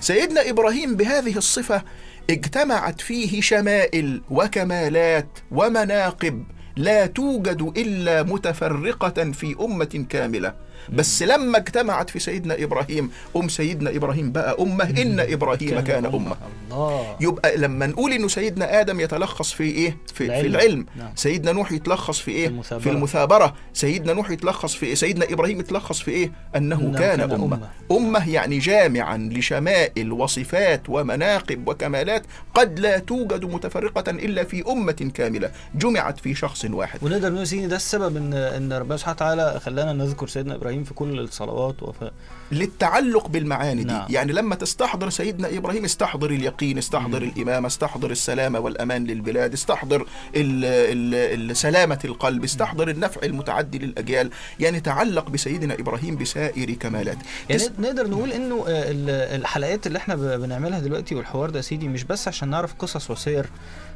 سيدنا 0.00 0.50
إبراهيم 0.50 0.96
بهذه 0.96 1.36
الصفة 1.36 1.82
اجتمعت 2.30 3.00
فيه 3.00 3.40
شمائل 3.40 4.22
وكمالات 4.30 5.28
ومناقب 5.50 6.44
لا 6.76 7.06
توجد 7.06 7.72
إلا 7.76 8.22
متفرقة 8.22 9.32
في 9.32 9.56
أمة 9.60 10.04
كاملة. 10.08 10.54
بس 10.88 11.22
لما 11.22 11.58
اجتمعت 11.58 12.10
في 12.10 12.18
سيدنا 12.18 12.62
إبراهيم 12.62 13.10
أم 13.36 13.48
سيدنا 13.48 13.90
إبراهيم 13.90 14.32
بقى 14.32 14.56
أمة 14.60 14.84
إن 14.84 15.20
إبراهيم 15.20 15.80
كان 15.80 16.06
أمة. 16.06 16.36
الله. 16.70 17.16
يبقى 17.20 17.56
لما 17.56 17.86
نقول 17.86 18.12
إنه 18.12 18.28
سيدنا 18.28 18.80
آدم 18.80 19.00
يتلخص 19.00 19.52
في 19.52 19.62
إيه؟ 19.64 19.96
في 20.14 20.24
العلم, 20.24 20.40
في 20.42 20.46
العلم. 20.46 20.86
نعم. 20.96 21.12
سيدنا 21.16 21.52
نوح 21.52 21.72
يتلخص 21.72 22.18
في 22.18 22.30
إيه؟ 22.30 22.46
في 22.48 22.52
المثابرة. 22.52 22.82
في 22.82 22.90
المثابرة. 22.90 23.54
سيدنا 23.74 24.12
نوح 24.12 24.30
يتلخص 24.30 24.74
في 24.74 24.86
إيه؟ 24.86 24.94
سيدنا 24.94 25.26
إبراهيم 25.32 25.60
يتلخص 25.60 26.00
في 26.00 26.10
إيه؟ 26.10 26.32
أنه 26.56 26.80
إنه 26.80 26.98
كان, 26.98 27.18
كان 27.18 27.30
أمة. 27.30 27.44
أمة. 27.56 27.68
أمة 27.90 28.28
يعني 28.30 28.58
جامعا 28.58 29.16
لشمائل 29.32 30.12
وصفات 30.12 30.82
ومناقب 30.88 31.68
وكمالات 31.68 32.22
قد 32.54 32.78
لا 32.80 32.98
توجد 32.98 33.44
متفرقة 33.44 34.10
إلا 34.10 34.44
في 34.44 34.64
أمة 34.68 35.10
كاملة. 35.14 35.50
جمعت 35.74 36.20
في 36.20 36.34
شخص 36.34 36.64
واحد. 36.64 36.98
ونقدر 37.02 37.32
نقول 37.32 37.68
ده 37.68 37.76
السبب 37.76 38.16
ان 38.16 38.34
إن 38.34 38.72
ربنا 38.72 38.96
سبحانه 38.96 39.16
وتعالى 39.16 39.60
خلانا 39.60 39.92
نذكر 39.92 40.26
سيدنا 40.28 40.54
إبراهيم 40.72 40.84
في 40.84 40.94
كل 40.94 41.20
الصلوات 41.20 41.82
وفي 41.82 42.10
للتعلق 42.52 43.28
بالمعاني 43.28 43.82
دي. 43.84 43.92
نعم. 43.92 44.06
يعني 44.10 44.32
لما 44.32 44.54
تستحضر 44.54 45.10
سيدنا 45.10 45.48
إبراهيم 45.56 45.84
استحضر 45.84 46.30
اليقين 46.30 46.78
استحضر 46.78 47.22
الإمامة 47.22 47.66
استحضر 47.66 48.10
السلامة 48.10 48.58
والأمان 48.60 49.04
للبلاد 49.04 49.52
استحضر 49.52 50.00
ال 50.36 50.64
ال 50.64 51.50
ال 51.50 51.56
سلامة 51.56 51.98
القلب 52.04 52.44
استحضر 52.44 52.88
النفع 52.90 53.20
المتعدي 53.24 53.78
للأجيال. 53.78 54.30
يعني 54.60 54.80
تعلق 54.80 55.30
بسيدنا 55.30 55.74
إبراهيم 55.74 56.16
بسائر 56.16 56.70
كمالاته 56.70 57.20
يعني 57.50 57.62
تس- 57.62 57.70
نقدر 57.78 58.08
نقول 58.10 58.32
إنه 58.32 58.54
آه، 58.68 58.90
ال- 58.90 59.40
الحلقات 59.40 59.86
اللي 59.86 59.98
إحنا 59.98 60.14
بنعملها 60.36 60.80
دلوقتي 60.80 61.14
والحوار 61.14 61.50
ده 61.50 61.56
يا 61.56 61.62
سيدي 61.62 61.88
مش 61.88 62.04
بس 62.04 62.28
عشان 62.28 62.48
نعرف 62.50 62.74
قصص 62.74 63.10
وسير 63.10 63.46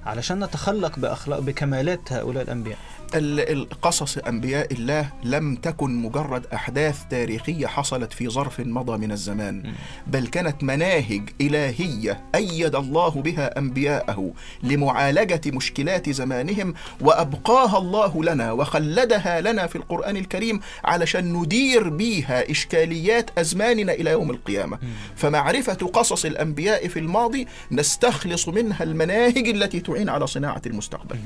علشان 0.07 0.45
نتخلق 0.45 0.99
باخلاق 0.99 1.39
بكمالات 1.39 2.13
هؤلاء 2.13 2.43
الأنبياء. 2.43 2.79
ال- 3.15 3.53
القصص 3.53 4.19
أنبياء 4.19 4.73
الله 4.73 5.11
لم 5.25 5.55
تكن 5.57 6.03
مجرد 6.03 6.47
أحداث 6.55 6.99
تاريخية 7.11 7.67
حصلت 7.67 8.13
في 8.13 8.29
ظرف 8.29 8.61
مضى 8.61 8.99
من 8.99 9.13
الزمان 9.13 9.73
بل 10.07 10.27
كانت 10.27 10.63
مناهج 10.65 11.23
إلهية 11.41 12.21
أيد 12.35 12.75
الله 12.75 13.09
بها 13.11 13.59
أنبياءه 13.59 14.33
لمعالجة 14.63 15.41
مشكلات 15.47 16.11
زمانهم 16.11 16.75
وأبقاها 17.01 17.79
الله 17.79 18.25
لنا 18.25 18.53
وخلدها 18.53 19.41
لنا 19.41 19.67
في 19.67 19.77
القرآن 19.77 20.17
الكريم 20.17 20.61
علشان 20.85 21.33
ندير 21.33 21.89
بيها 21.89 22.51
إشكاليات 22.51 23.31
أزماننا 23.39 23.93
إلى 23.93 24.11
يوم 24.11 24.31
القيامة. 24.31 24.79
فمعرفة 25.17 25.75
قصص 25.75 26.25
الأنبياء 26.25 26.89
في 26.89 26.99
الماضي 26.99 27.47
نستخلص 27.73 28.49
منها 28.49 28.83
المناهج 28.83 29.49
التي 29.49 29.81
تعين 29.97 30.09
على 30.09 30.27
صناعة 30.27 30.63
المستقبل. 30.67 31.19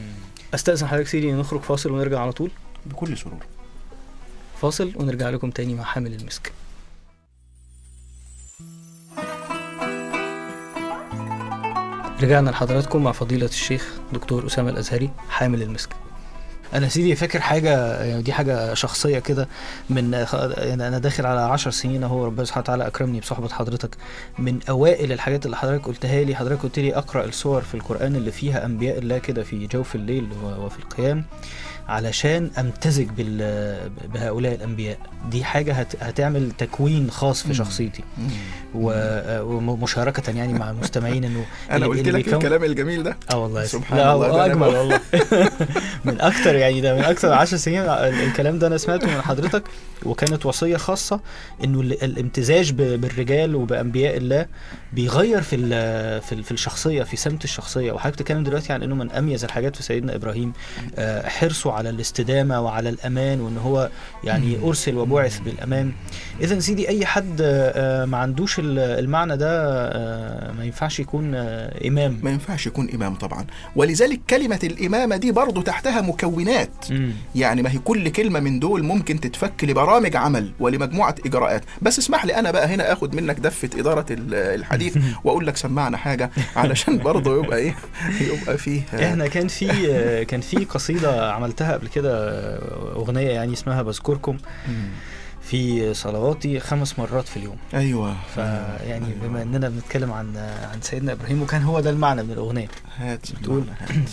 أستأذن 0.55 0.87
حضرتك 0.87 1.07
سيدي 1.07 1.33
نخرج 1.33 1.61
فاصل 1.61 1.91
ونرجع 1.91 2.21
على 2.21 2.33
طول؟ 2.33 2.51
بكل 2.87 3.19
سرور. 3.19 3.47
فاصل 4.61 4.93
ونرجع 4.97 5.31
لكم 5.31 5.51
تاني 5.51 5.75
مع 5.75 5.85
حامل 5.85 6.15
المسك. 6.15 6.53
رجعنا 12.23 12.51
لحضراتكم 12.51 13.05
مع 13.05 13.13
فضيلة 13.13 13.47
الشيخ 13.47 13.95
دكتور 14.13 14.47
أسامة 14.47 14.71
الأزهري 14.71 15.11
حامل 15.29 15.63
المسك. 15.63 15.91
أنا 16.75 16.89
سيدي 16.89 17.17
فاكر 17.17 17.41
حاجة 17.41 18.03
يعني 18.05 18.23
دي 18.23 18.33
حاجة 18.33 18.75
شخصية 18.75 19.19
كده 19.19 19.49
من 19.91 20.13
يعني 20.59 20.89
أنا 20.89 20.99
داخل 20.99 21.27
على 21.27 21.41
عشر 21.41 21.71
سنين 21.71 22.05
أهو 22.05 22.25
ربنا 22.25 22.45
سبحانه 22.45 22.63
وتعالى 22.63 22.87
أكرمني 22.87 23.21
بصحبة 23.21 23.49
حضرتك. 23.49 23.97
من 24.39 24.59
أوائل 24.69 25.13
الحاجات 25.13 25.47
اللي 25.47 25.57
حضرتك 25.57 25.87
قلتها 25.87 26.25
لي 26.25 26.35
حضرتك 26.35 26.63
قلت 26.63 26.79
لي 26.79 26.95
أقرأ 26.97 27.25
السور 27.25 27.61
في 27.63 27.75
القرآن 27.75 28.17
اللي 28.17 28.33
فيها 28.33 28.65
أنبياء 28.67 28.99
الله 28.99 29.19
كده 29.19 29.43
في 29.43 29.67
جوف 29.67 29.95
الليل 29.95 30.29
وفي 30.59 30.79
القيام. 30.79 31.25
علشان 31.91 32.51
أمتزج 32.59 33.07
بهؤلاء 34.15 34.55
الأنبياء. 34.55 34.99
دي 35.31 35.45
حاجة 35.45 35.73
هت... 35.73 36.03
هتعمل 36.03 36.51
تكوين 36.59 37.11
خاص 37.11 37.43
في. 37.43 37.55
شخصيتي. 37.55 38.03
ومشاركة 39.45 40.31
يعني 40.37 40.53
مع 40.53 40.71
المستمعين 40.71 41.25
إنه 41.25 41.45
اللي- 41.73 41.87
قلت 41.87 42.09
لك 42.09 42.15
بيكون- 42.15 42.35
الكلام 42.35 42.65
الجميل 42.65 43.03
ده. 43.03 43.17
آه 43.33 43.37
والله. 43.39 43.65
سبحان 43.65 43.99
لا 43.99 44.15
الله، 44.15 44.29
ده 44.29 44.47
أجمل 44.47 44.67
والله. 44.67 45.01
من 46.05 46.21
أكتر 46.21 46.55
يعني 46.55 46.81
ده 46.81 46.95
من 46.95 47.05
أكتر 47.05 47.33
10 47.33 47.57
سنين 47.59 47.81
ال- 47.81 47.89
الكلام 47.89 48.59
ده 48.59 48.67
أنا 48.67 48.77
سمعته 48.79 49.07
من 49.07 49.23
حضرتك. 49.23 49.63
وكانت 50.07 50.47
وصية 50.47 50.77
خاصة 50.77 51.21
إنه 51.65 51.81
ال- 51.81 52.05
الامتزاج 52.05 52.73
بالرجال 52.73 53.55
وبأنبياء 53.55 54.17
الله 54.17 54.47
بيغير 54.93 55.43
في 55.43 55.57
في 56.21 56.43
في 56.43 56.51
الشخصية 56.53 57.03
في 57.03 57.17
سمت 57.17 57.45
الشخصية. 57.45 57.93
وحضرتك 57.93 58.19
بتتكلم 58.19 58.45
دلوقتي 58.45 58.73
عن 58.73 58.83
إنه 58.83 58.95
من 58.95 59.11
أميز 59.13 59.45
الحاجات 59.45 59.77
في 59.77 59.83
سيدنا 59.83 60.15
إبراهيم. 60.15 60.53
آه، 60.99 61.29
حرصه 61.29 61.73
على 61.81 61.91
الاستدامة 61.91 62.61
وعلى 62.61 62.89
الأمان 62.89 63.41
وإن 63.41 63.59
هو 63.59 63.91
يعني 64.25 64.59
أرسل 64.65 64.97
وبعث 64.97 65.39
بالأمان. 65.39 65.93
اذا 66.41 66.59
سيدي 66.61 66.89
أي 66.89 67.07
حد 67.07 67.41
آه، 67.41 68.03
آه، 68.03 68.05
ما 68.05 68.19
عندوش 68.19 68.59
ال- 68.59 68.79
المعنى 68.79 69.37
ده 69.37 69.49
آه، 69.51 70.53
ما 70.53 70.65
ينفعش 70.65 71.01
يكون 71.01 71.35
إمام. 71.87 72.19
ما 72.23 72.31
ينفعش 72.31 72.67
يكون 72.67 72.91
إمام 72.95 73.15
طبعا. 73.15 73.47
ولذلك 73.77 74.21
كلمة 74.31 74.59
الإمامة 74.65 75.17
دي 75.17 75.33
برضو 75.33 75.63
تحتها 75.63 76.01
مكونات. 76.01 76.71
مم. 76.91 77.13
يعني 77.35 77.63
ما 77.63 77.71
هي 77.73 77.79
كل 77.79 78.09
كلمة 78.09 78.41
من 78.41 78.59
دول 78.61 78.83
ممكن 78.85 79.21
تتفك 79.21 79.65
لبرامج 79.65 80.17
عمل 80.17 80.53
ولمجموعة 80.61 81.15
إجراءات. 81.27 81.63
بس 81.83 81.99
اسمح 81.99 82.25
لي 82.25 82.35
أنا 82.39 82.51
بقى 82.51 82.67
هنا 82.75 82.93
أخد 82.93 83.15
منك 83.15 83.41
دفة 83.41 83.71
إدارة 83.81 84.07
ال- 84.11 84.35
الحديث 84.35 84.97
وأقول 85.25 85.47
لك 85.47 85.57
سمعنا 85.57 85.97
حاجة 85.97 86.31
علشان 86.57 86.99
برضه 86.99 87.39
يبقى 87.45 87.59
إيه 87.59 87.75
يبقى 88.21 88.59
فيه 88.59 88.83
إحنا 88.95 89.27
كان 89.27 89.49
في 89.49 90.25
كان 90.25 90.41
في 90.41 90.65
قصيدة 90.65 91.33
عملتها 91.33 91.60
قبل 91.63 91.89
كده 91.89 92.29
أغنية 92.95 93.31
يعني 93.31 93.53
اسمها 93.53 93.83
بذكركم. 93.83 94.37
في 95.43 95.95
صلواتي 95.95 96.61
خمس 96.61 96.99
مرات 96.99 97.29
في 97.29 97.37
اليوم 97.37 97.57
أيوة 97.75 98.17
فيعني 98.35 99.07
أيوة. 99.07 99.19
بما 99.23 99.43
إننا 99.43 99.69
بنتكلم 99.69 100.13
عن 100.13 100.37
عن 100.73 100.81
سيدنا 100.83 101.13
إبراهيم 101.13 101.43
وكان 101.43 101.63
هو 101.63 101.81
ده 101.81 101.91
المعنى 101.91 102.23
من 102.23 102.31
الأغنية 102.31 102.69
هات 102.97 103.33
بتقول. 103.33 103.65
هات. 103.81 104.11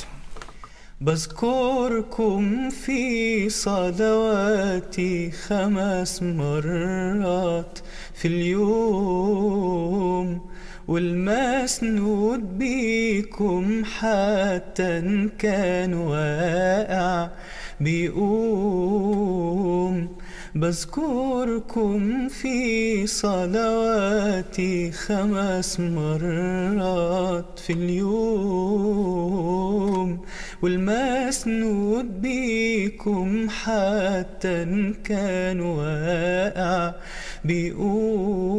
بذكركم 1.01 2.69
في 2.69 3.49
صلواتي 3.49 5.31
خمس 5.31 6.23
مرات 6.23 7.79
في 8.13 8.27
اليوم 9.47 10.41
والمسنود 10.87 12.57
بيكم 12.57 13.83
حتى 13.85 14.99
إن 14.99 15.29
كان 15.29 15.93
واقع. 15.93 17.29
بيقوم 17.81 18.87
بذكركم 20.55 22.27
في 22.27 23.07
صلواتي 23.07 24.91
خمس 24.91 25.79
مرات 25.79 27.59
في 27.59 27.73
اليوم. 27.73 29.27
والمسنود 30.61 32.21
بيكم 32.21 33.49
حتى 33.49 34.63
إن 34.63 34.93
كان 34.93 35.59
واقع. 35.59 36.93
بيقوم 37.45 38.57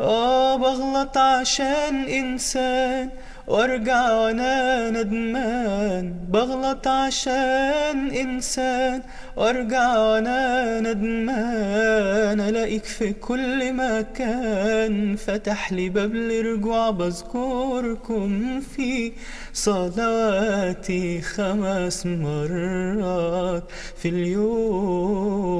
آه 0.00 0.56
بغلط 0.56 1.18
عشان 1.18 2.04
إنسان 2.04 3.08
وارجع 3.46 4.12
وأنا 4.12 4.90
ندمان. 4.90 6.14
بغلط 6.30 6.88
عشان 6.88 8.10
إنسان 8.10 9.02
وارجع 9.36 9.98
وأنا 9.98 10.80
ندمان. 10.80 12.40
الاقيك 12.40 12.84
في 12.84 13.12
كل 13.12 13.72
مكان 13.72 15.16
فتح 15.16 15.72
لي 15.72 15.88
باب 15.88 16.14
الرجوع 16.14 16.90
بذكركم 16.90 18.60
في 18.60 19.12
صلواتي 19.52 21.20
خمس 21.20 22.06
مرات 22.06 23.64
في 23.96 24.08
اليوم 24.08 25.52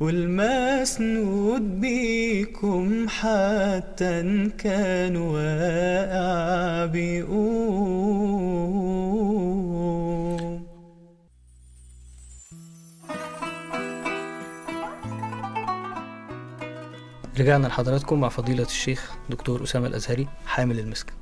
والمسنود 0.00 1.80
بيكم 1.80 3.08
حتى 3.08 4.20
إن 4.20 4.50
كان 4.50 5.16
واقع 5.16 6.86
بيقوم 6.86 7.34
رجعنا 17.40 17.66
لحضراتكم 17.66 18.20
مع 18.20 18.28
فضيلة 18.28 18.64
الشيخ 18.64 19.12
دكتور 19.30 19.62
أسامة 19.62 19.86
الأزهري 19.86 20.28
حامل 20.46 20.78
المسك 20.78 21.12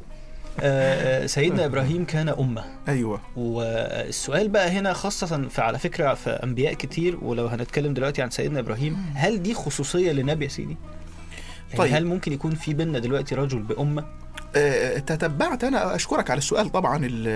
سيدنا 1.26 1.64
إبراهيم 1.64 2.04
كان 2.04 2.28
أمة 2.28 2.64
أيوة 2.88 3.20
والسؤال 3.36 4.48
بقى 4.48 4.68
هنا 4.70 4.92
خاصة 4.92 5.48
في 5.48 5.60
على 5.60 5.78
فكرة 5.78 6.14
في 6.14 6.30
أنبياء 6.30 6.74
كتير 6.74 7.18
ولو 7.24 7.46
هنتكلم 7.46 7.94
دلوقتي 7.94 8.22
عن 8.22 8.30
سيدنا 8.30 8.58
إبراهيم 8.60 8.96
هل 9.14 9.42
دي 9.42 9.54
خصوصية 9.54 10.12
لنبي 10.12 10.44
يا 10.44 10.50
سيدي؟ 10.50 10.76
يعني 11.68 11.78
طيب. 11.78 11.94
هل 11.94 12.06
ممكن 12.06 12.32
يكون 12.32 12.54
في 12.54 12.74
بينا 12.74 12.98
دلوقتي 12.98 13.34
رجل 13.34 13.58
بأمة؟ 13.58 14.04
آه، 14.56 14.98
تتبعت 14.98 15.64
أنا 15.64 15.94
أشكرك 15.94 16.30
على 16.30 16.38
السؤال 16.38 16.68
طبعا 16.72 16.96
ال- 16.96 17.28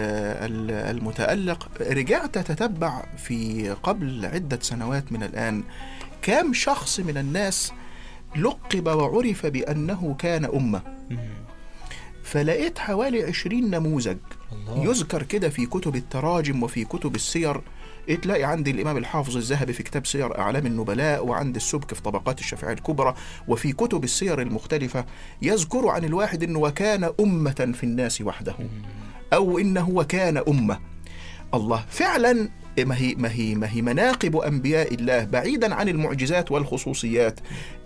ال- 0.50 0.96
المتألق 0.96 1.68
رجعت 1.80 2.37
اتتبع 2.37 3.02
في 3.16 3.70
قبل 3.82 4.26
عدة 4.26 4.58
سنوات 4.62 5.12
من 5.12 5.23
الآن 5.23 5.62
كام 6.23 6.52
شخص 6.52 7.00
من 7.00 7.18
الناس 7.18 7.73
لقب 8.37 8.87
وعرف 8.87 9.46
بأنه 9.46 10.16
كان 10.18 10.44
أمة. 10.44 10.82
فلقيت 12.26 12.78
حوالي 12.78 13.23
عشرين 13.23 13.71
نموذج 13.71 14.16
الله. 14.52 14.85
يذكر 14.90 15.23
كده 15.23 15.49
في 15.49 15.66
كتب 15.66 15.97
التراجم 15.97 16.62
وفي 16.62 16.85
كتب 16.85 17.14
السير. 17.14 17.61
تلاقي 18.23 18.45
عند 18.45 18.68
الإمام 18.68 18.97
الحافظ 18.97 19.37
الذهبي 19.37 19.73
في 19.73 19.83
كتاب 19.83 20.06
سير 20.06 20.38
أعلام 20.38 20.66
النبلاء 20.66 21.26
وعند 21.26 21.56
السبك 21.56 21.95
في 21.95 22.02
طبقات 22.02 22.40
الشافعية 22.40 22.73
الكبرى 22.73 23.14
وفي 23.49 23.73
كتب 23.73 24.04
السير 24.04 24.42
المختلفة 24.42 25.04
يذكر 25.42 25.88
عن 25.88 26.04
الواحد 26.04 26.42
أنه 26.42 26.59
وكان 26.59 27.11
أمة 27.21 27.73
في 27.75 27.85
الناس 27.85 28.21
وحده 28.21 28.54
أو 29.33 29.59
إنه 29.59 29.90
وكان 29.90 30.37
أمة. 30.37 30.78
الله 31.54 31.85
فعلا 31.88 32.49
ما 32.78 32.97
هي 32.99 33.14
ما 33.14 33.30
هي 33.33 33.54
ما 33.54 33.71
هي 33.71 33.83
مناقب 33.83 34.37
أنبياء 34.37 34.95
الله 34.95 35.25
بعيدا 35.25 35.75
عن 35.75 35.88
المعجزات 35.88 36.50
والخصوصيات. 36.52 37.40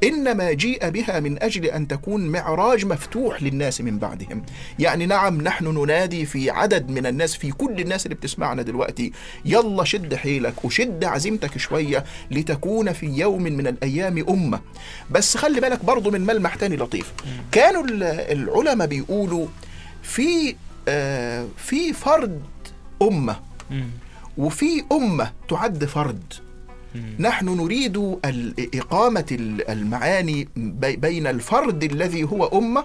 إنما 0.04 0.52
جيء 0.52 0.88
بها 0.88 1.20
من 1.20 1.42
أجل 1.42 1.64
أن 1.64 1.88
تكون 1.88 2.26
معراج 2.26 2.86
مفتوح 2.86 3.42
للناس 3.42 3.80
من 3.80 3.98
بعدهم. 3.98 4.42
يعني 4.78 5.06
نعم 5.06 5.40
نحن 5.42 5.64
ننادي 5.64 6.26
في 6.26 6.50
عدد 6.50 6.88
من 6.90 7.06
الناس 7.06 7.34
في 7.36 7.50
كل 7.50 7.80
الناس 7.80 8.06
اللي 8.06 8.14
بتسمعنا 8.14 8.62
دلوقتي 8.62 9.12
يلا 9.44 9.84
شد 9.84 10.14
حيلك 10.14 10.64
وشد 10.64 11.04
عزيمتك 11.04 11.58
شوية 11.58 12.04
لتكون 12.30 12.92
في 12.92 13.06
يوم 13.06 13.42
من 13.42 13.66
الأيام 13.66 14.24
أمة. 14.28 14.60
بس 15.10 15.36
خلي 15.36 15.60
بالك 15.60 15.84
برضو 15.84 16.10
من 16.10 16.20
ملمح 16.20 16.54
تاني 16.54 16.76
لطيف. 16.76 17.12
كانوا 17.52 17.84
ال- 17.84 18.02
العلماء 18.02 18.86
بيقولوا 18.86 19.46
في 20.02 20.54
آه 20.88 21.46
في 21.56 21.92
فرد 21.92 22.42
أمة. 23.02 23.36
وفي 24.40 24.84
أمة 24.92 25.32
تعد 25.48 25.84
فرد. 25.84 26.32
نحن 27.18 27.46
نريد 27.56 27.96
إقامة 28.74 29.24
ال- 29.32 29.70
المعاني 29.70 30.48
بي- 30.56 30.96
بين 30.96 31.26
الفرد 31.26 31.84
الذي 31.84 32.22
هو 32.24 32.44
أمة. 32.46 32.84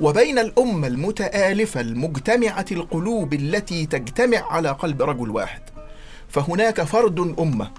وبين 0.00 0.38
الأمة 0.38 0.86
المتآلفة 0.86 1.80
المجتمعة 1.80 2.64
القلوب 2.72 3.34
التي 3.34 3.86
تجتمع 3.86 4.38
على 4.52 4.68
قلب 4.70 5.02
رجل 5.02 5.30
واحد 5.30 5.62
فهناك 6.28 6.82
فرد 6.82 7.34
أمة 7.40 7.70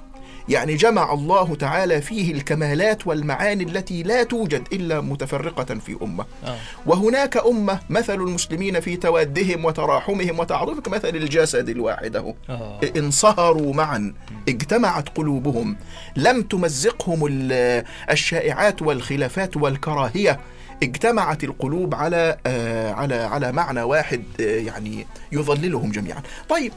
يعني 0.49 0.75
جمع 0.75 1.13
الله 1.13 1.55
تعالى 1.55 2.01
فيه 2.01 2.31
الكمالات 2.33 3.07
والمعاني 3.07 3.63
التي 3.63 4.03
لا 4.03 4.23
توجد 4.23 4.63
إلا 4.73 5.01
متفرقة 5.01 5.63
في 5.75 5.97
أمة. 6.01 6.25
آه. 6.45 6.55
وهناك 6.85 7.37
أمة 7.37 7.79
مثل 7.89 8.13
المسلمين 8.15 8.79
في 8.79 8.95
توادهم 8.97 9.65
وتراحمهم 9.65 10.39
وتعاطفهم 10.39 10.79
كمثل 10.79 11.07
الجسد 11.15 11.69
الواحد. 11.69 12.15
أهو 12.15 12.33
آه 12.49 12.79
انصهروا 12.97 13.73
معا 13.73 14.13
اجتمعت 14.49 15.09
قلوبهم 15.17 15.75
لم 16.15 16.41
تمزقهم 16.41 17.25
ال- 17.25 17.83
الشائعات 18.11 18.81
والخلافات 18.81 19.57
والكراهية. 19.57 20.39
اجتمعت 20.83 21.43
القلوب 21.43 21.95
على 21.95 22.37
آه 22.45 22.91
على 22.93 23.15
على 23.15 23.51
معنى 23.51 23.81
واحد 23.81 24.23
آه 24.39 24.43
يعني 24.43 25.07
يظللهم 25.31 25.91
جميعا. 25.91 26.21
طيب 26.49 26.71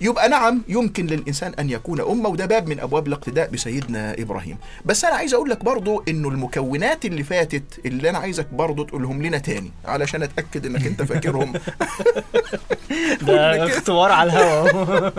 يبقى 0.00 0.28
نعم 0.28 0.62
يمكن 0.68 1.06
للإنسان 1.06 1.52
أن 1.58 1.70
يكون 1.70 2.00
أمة 2.00 2.28
وده 2.28 2.46
باب 2.46 2.68
من 2.68 2.80
أبواب 2.80 3.06
الاقتداء 3.06 3.50
بسيدنا 3.50 4.14
إبراهيم. 4.18 4.56
بس 4.84 5.04
أنا 5.04 5.14
عايز 5.14 5.34
أقول 5.34 5.50
لك 5.50 5.64
برضو 5.64 6.04
إنه 6.08 6.28
المكونات 6.28 7.04
اللي 7.04 7.22
فاتت 7.24 7.80
اللي 7.86 8.10
أنا 8.10 8.18
عايزك 8.18 8.46
برضو 8.52 8.82
تقولهم 8.84 9.22
لنا 9.22 9.38
تاني 9.38 9.70
علشان 9.84 10.22
أتأكد 10.22 10.66
إنك 10.66 10.86
أنت 10.86 11.02
فاكرهم 11.02 11.52
ده 13.26 13.66
اختبار 13.66 14.12
على 14.12 14.32
الهوا 14.32 15.10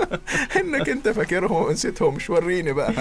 إنك 0.60 0.88
أنت 0.88 1.08
فاكرهم 1.08 1.52
ونسيتهم 1.64 2.14
مش 2.14 2.30
وريني 2.30 2.72
بقى. 2.72 2.92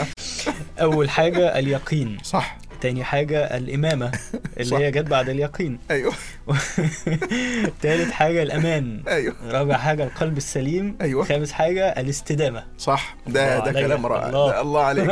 أول 0.81 1.09
حاجة 1.09 1.59
اليقين 1.59 2.17
صح 2.23 2.57
تاني 2.81 3.03
حاجة 3.03 3.57
الإمامة 3.57 4.11
اللي. 4.59 4.77
هي 4.77 4.91
جت 4.91 5.05
بعد 5.07 5.29
اليقين. 5.29 5.79
أيوه. 5.91 6.13
تالت 7.81 8.11
حاجة 8.11 8.43
الأمان. 8.43 9.03
أيوه. 9.07 9.35
رابع 9.47 9.77
حاجة 9.77 10.03
القلب 10.03 10.37
السليم. 10.37 10.97
أيوة. 11.01 11.23
خامس 11.25 11.51
حاجة 11.51 11.87
الاستدامة. 11.89 12.63
صح. 12.77 13.15
ده 13.27 13.59
ده. 13.65 13.71
كلام 13.71 14.05
رائع. 14.05 14.27
الله. 14.27 14.61
الله 14.61 14.81
عليك. 14.83 15.09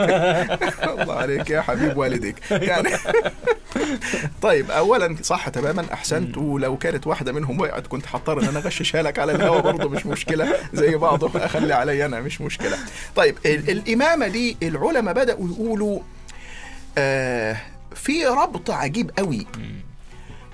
الله 1.01 1.13
عليك 1.13 1.49
يا 1.49 1.61
حبيب 1.61 1.97
والديك. 1.97 2.35
يعني 2.51 2.89
طيب 4.41 4.71
اولا 4.71 5.15
صح 5.21 5.49
تماما 5.49 5.85
أحسنت. 5.93 6.37
ولو 6.37 6.77
كانت 6.77 7.07
واحدة 7.07 7.31
منهم 7.31 7.59
وقعت 7.59 7.87
كنت 7.87 8.05
هضطر 8.13 8.41
إن 8.41 8.47
أنا 8.47 8.59
أغششها 8.59 9.01
لك 9.01 9.19
على 9.19 9.31
الهوا 9.31 9.59
برضه 9.61 9.89
مش 9.89 10.05
مشكلة. 10.05 10.53
زي 10.73 10.95
بعضه 10.95 11.45
أخلي 11.45 11.73
علي 11.73 12.05
أنا 12.05 12.19
مش 12.19 12.41
مشكلة. 12.41 12.77
طيب 13.15 13.35
ال- 13.45 13.69
الإمامة 13.69 14.27
دي 14.27 14.57
العلماء 14.63 15.13
بدأوا 15.13 15.47
يقولوا 15.49 15.99
آه 16.97 17.57
في 17.95 18.25
ربط 18.25 18.71
عجيب 18.71 19.11
قوي 19.17 19.47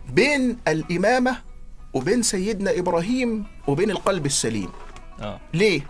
بين 0.09 0.57
الإمامة 0.67 1.37
وبين 1.93 2.21
سيدنا 2.21 2.79
إبراهيم 2.79 3.45
وبين 3.67 3.91
القلب 3.91 4.25
السليم. 4.25 4.69
آه. 5.21 5.39
ليه؟ 5.53 5.81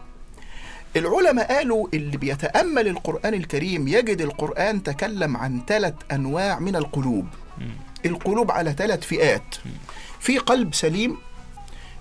العلماء 0.96 1.54
قالوا 1.54 1.88
اللي 1.94 2.18
بيتأمل 2.18 2.88
القرآن 2.88 3.34
الكريم 3.34 3.88
يجد 3.88 4.22
القرآن 4.22 4.84
تكلم 4.84 5.38
عن 5.38 5.62
ثلاث 5.68 5.94
أنواع 6.12 6.60
من 6.60 6.76
القلوب. 6.76 7.28
مم. 7.58 7.72
القلوب 8.06 8.52
على 8.52 8.72
ثلاث 8.74 9.00
فئات. 9.06 9.56
في 10.20 10.38
قلب 10.38 10.74
سليم 10.74 11.18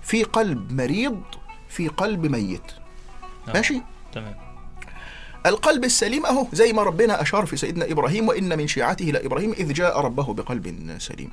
في 0.03 0.23
قلب 0.23 0.73
مريض 0.73 1.23
في 1.69 1.89
قلب 1.89 2.27
ميت. 2.27 2.73
آه. 3.49 3.53
ماشي؟ 3.53 3.81
تمام. 4.13 4.35
القلب 5.47 5.85
السليم 5.85 6.27
أهو 6.27 6.47
زي 6.53 6.73
ما 6.73 6.83
ربنا 6.83 7.23
أشار 7.23 7.47
في 7.47 7.57
سيدنا 7.57 7.91
إبراهيم 7.93 8.29
وإن 8.29 8.59
من 8.59 8.67
شيعته 8.69 9.05
لإبراهيم 9.05 9.53
إذ 9.53 9.73
جاء 9.73 10.01
ربه 10.01 10.35
بقلب 10.35 10.97
سليم 10.99 11.31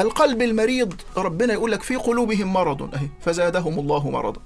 القلب 0.00 0.42
المريض 0.42 0.94
ربنا 1.16 1.52
يقول 1.52 1.72
لك 1.72 1.82
في 1.82 1.96
قلوبهم 1.96 2.52
مرض 2.52 2.94
أهي 2.94 3.08
فزادهم 3.20 3.78
الله 3.78 4.10
مرضا 4.10 4.40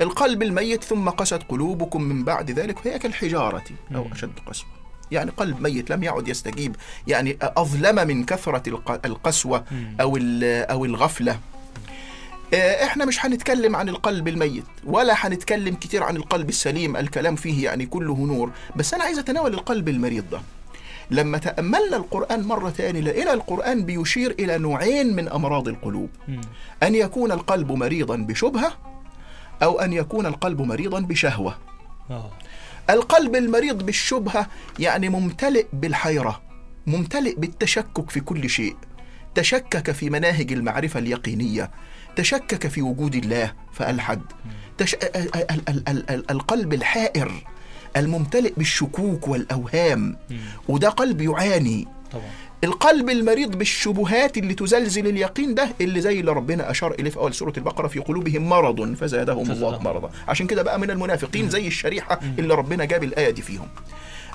القلب 0.00 0.42
الميت 0.42 0.84
ثم 0.84 1.08
قست 1.08 1.40
قلوبكم 1.48 2.02
من 2.02 2.24
بعد 2.24 2.50
ذلك 2.50 2.78
فهي 2.78 2.98
كالحجارة 2.98 3.62
أو. 3.94 4.06
أشد 4.12 4.30
قسوة 4.46 4.68
يعني 5.10 5.30
قلب 5.30 5.60
ميت 5.60 5.90
لم 5.90 6.02
يعد 6.02 6.28
يستجيب 6.28 6.76
يعني 7.06 7.38
أظلم 7.42 8.06
من 8.08 8.24
كثرة 8.24 8.62
الق- 8.68 9.06
القسوة. 9.06 9.64
أو 10.00 10.16
ال- 10.16 10.70
أو 10.70 10.84
الغفلة 10.84 11.38
إحنا 12.54 13.04
مش 13.04 13.24
هنتكلم 13.26 13.76
عن 13.76 13.88
القلب 13.88 14.28
الميت 14.28 14.64
ولا 14.84 15.14
هنتكلم 15.16 15.74
كتير 15.74 16.02
عن 16.02 16.16
القلب 16.16 16.48
السليم 16.48 16.96
الكلام 16.96 17.36
فيه 17.36 17.64
يعني 17.64 17.86
كله 17.86 18.16
نور. 18.16 18.50
بس 18.76 18.94
أنا 18.94 19.04
عايز 19.04 19.18
أتناول 19.18 19.54
القلب 19.54 19.88
المريض 19.88 20.30
ده. 20.30 20.40
لما 21.10 21.38
تأملنا 21.38 21.96
القرآن 21.96 22.42
مرة 22.42 22.70
تاني 22.70 23.00
لقينا 23.00 23.32
القرآن 23.32 23.84
بيشير 23.84 24.30
إلى 24.30 24.58
نوعين 24.58 25.16
من 25.16 25.28
أمراض 25.28 25.68
القلوب. 25.68 26.08
أن 26.82 26.94
يكون 26.94 27.32
القلب 27.32 27.72
مريضا 27.72 28.16
بشبهة 28.16 28.72
أو 29.62 29.80
أن 29.80 29.92
يكون 29.92 30.26
القلب 30.26 30.62
مريضا 30.62 31.00
بشهوة. 31.00 31.58
آه. 32.10 32.30
القلب 32.90 33.36
المريض 33.36 33.86
بالشبهة 33.86 34.46
يعني 34.78 35.08
ممتلئ 35.08 35.66
بالحيرة 35.72 36.42
ممتلئ 36.86 37.34
بالتشكك 37.34 38.10
في 38.10 38.20
كل 38.20 38.50
شيء. 38.50 38.76
تشكك 39.34 39.90
في 39.90 40.10
مناهج 40.10 40.52
المعرفة 40.52 41.00
اليقينية. 41.00 41.70
تشكك 42.16 42.66
في 42.66 42.82
وجود 42.82 43.14
الله 43.14 43.52
فألحد. 43.72 44.20
تش... 44.78 44.94
ال... 44.94 45.00
ال... 45.16 45.50
ال... 45.68 45.88
ال... 45.88 46.10
ال... 46.10 46.30
القلب 46.30 46.74
الحائر 46.74 47.32
الممتلئ 47.96 48.52
بالشكوك 48.56 49.28
والأوهام. 49.28 50.16
وده 50.68 50.88
قلب 50.88 51.20
يعاني. 51.20 51.88
طبعا. 52.12 52.24
القلب 52.64 53.10
المريض 53.10 53.56
بالشبهات 53.56 54.38
اللي 54.38 54.54
تزلزل 54.54 55.06
اليقين 55.06 55.54
ده 55.54 55.68
اللي 55.80 56.00
زي 56.00 56.20
اللي 56.20 56.32
ربنا 56.32 56.70
أشار 56.70 56.94
إليه 56.94 57.10
في 57.10 57.16
أول 57.16 57.34
سورة 57.34 57.52
البقرة 57.56 57.88
في 57.88 57.98
قلوبهم 57.98 58.48
مرض 58.48 58.94
فزادهم 58.94 59.50
الله. 59.50 59.78
مرضا. 59.78 60.10
عشان 60.28 60.46
كده 60.46 60.62
بقى 60.62 60.78
من 60.78 60.90
المنافقين 60.90 61.50
زي 61.50 61.66
الشريحة 61.66 62.20
اللي 62.38 62.54
ربنا 62.54 62.84
جاب 62.84 63.04
الآية 63.04 63.30
دي 63.30 63.42
فيهم. 63.42 63.68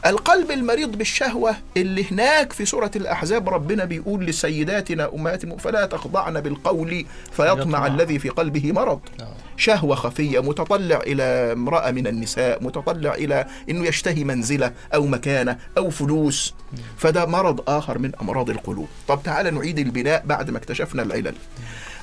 القلب 0.05 0.51
المريض 0.51 0.91
بالشهوة 0.91 1.55
اللي 1.77 2.05
هناك 2.12 2.53
في 2.53 2.65
سورة 2.65 2.91
الأحزاب 2.95 3.49
ربنا 3.49 3.85
بيقول 3.85 4.25
لسيداتنا 4.25 5.13
أمهات 5.13 5.62
فلا 5.62 5.85
تخضعن 5.85 6.41
بالقول 6.41 7.05
فيطمع. 7.31 7.88
الذي 7.88 8.19
في 8.19 8.29
قلبه 8.29 8.71
مرض. 8.71 8.99
آه 9.21 9.27
شهوة 9.57 9.95
خفية 9.95 10.39
متطلع 10.39 10.97
إلى 10.97 11.23
امرأة 11.23 11.91
من 11.91 12.07
النساء 12.07 12.63
متطلع 12.63 13.13
إلى 13.13 13.47
أنه 13.69 13.88
يشتهي 13.88 14.23
منزلة 14.23 14.71
أو 14.93 15.07
مكانة 15.07 15.57
أو 15.77 15.89
فلوس. 15.89 16.53
فده 16.97 17.25
مرض 17.25 17.69
آخر 17.69 17.97
من 17.97 18.12
أمراض 18.21 18.49
القلوب. 18.49 18.88
طب 19.07 19.19
تعال 19.23 19.53
نعيد 19.55 19.79
البناء 19.79 20.23
بعد 20.25 20.49
ما 20.49 20.57
اكتشفنا 20.57 21.03
العلل. 21.03 21.35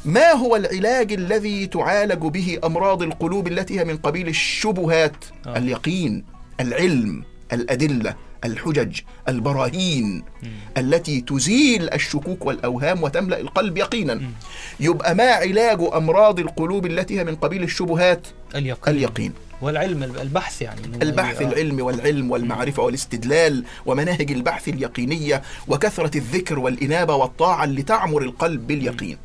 ما 0.04 0.32
هو 0.32 0.56
العلاج 0.56 1.12
الذي 1.12 1.66
تعالج 1.66 2.26
به 2.26 2.58
أمراض 2.64 3.02
القلوب 3.02 3.48
التي 3.48 3.80
هي 3.80 3.84
من 3.84 3.96
قبيل 3.96 4.28
الشبهات؟ 4.28 5.24
آه. 5.46 5.56
اليقين 5.56 6.24
العلم. 6.60 7.24
الأدلة 7.52 8.14
الحجج 8.44 9.00
البراهين 9.28 10.24
التي 10.78 11.20
تزيل 11.20 11.90
الشكوك 11.92 12.46
والأوهام 12.46 13.02
وتملأ 13.02 13.40
القلب 13.40 13.78
يقينا. 13.78 14.20
يبقى 14.80 15.14
ما 15.14 15.30
علاج 15.30 15.78
أمراض 15.94 16.40
القلوب 16.40 16.86
التي 16.86 17.18
هي 17.18 17.24
من 17.24 17.34
قبيل 17.36 17.62
الشبهات؟ 17.62 18.26
اليقين. 18.54 18.94
اليقين. 18.94 19.32
والعلم 19.60 20.02
البحث 20.02 20.62
يعني 20.62 20.80
البحث 21.02 21.42
آه. 21.42 21.48
العلمي 21.48 21.82
والعلم 21.82 22.30
والمعرفة 22.30 22.82
والاستدلال 22.82 23.64
ومناهج 23.86 24.32
البحث 24.32 24.68
اليقينية 24.68 25.42
وكثرة 25.68 26.18
الذكر 26.18 26.58
والإنابة 26.58 27.14
والطاعة 27.14 27.64
اللي 27.64 27.82
تعمر 27.82 28.22
القلب 28.22 28.66
باليقين. 28.66 29.18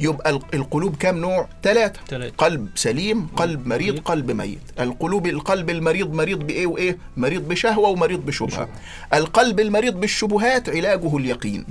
يبقى 0.00 0.30
ال- 0.30 0.42
القلوب 0.54 0.96
كام 0.96 1.18
نوع؟ 1.18 1.48
ثلاثة 1.62 2.00
ثلاثة. 2.08 2.34
قلب 2.38 2.68
سليم 2.74 3.26
قلب 3.26 3.66
مريض 3.66 3.98
قلب 3.98 4.30
ميت. 4.30 4.58
القلوب 4.80 5.26
القلب 5.26 5.70
المريض 5.70 6.12
مريض 6.12 6.38
بإيه 6.38 6.66
وإيه؟ 6.66 6.98
مريض 7.16 7.48
بشهوة 7.48 7.88
ومريض 7.88 8.26
بشبهة. 8.26 8.68
القلب 9.14 9.60
المريض 9.60 10.00
بالشبهات 10.00 10.68
علاجه 10.68 11.16
اليقين. 11.16 11.64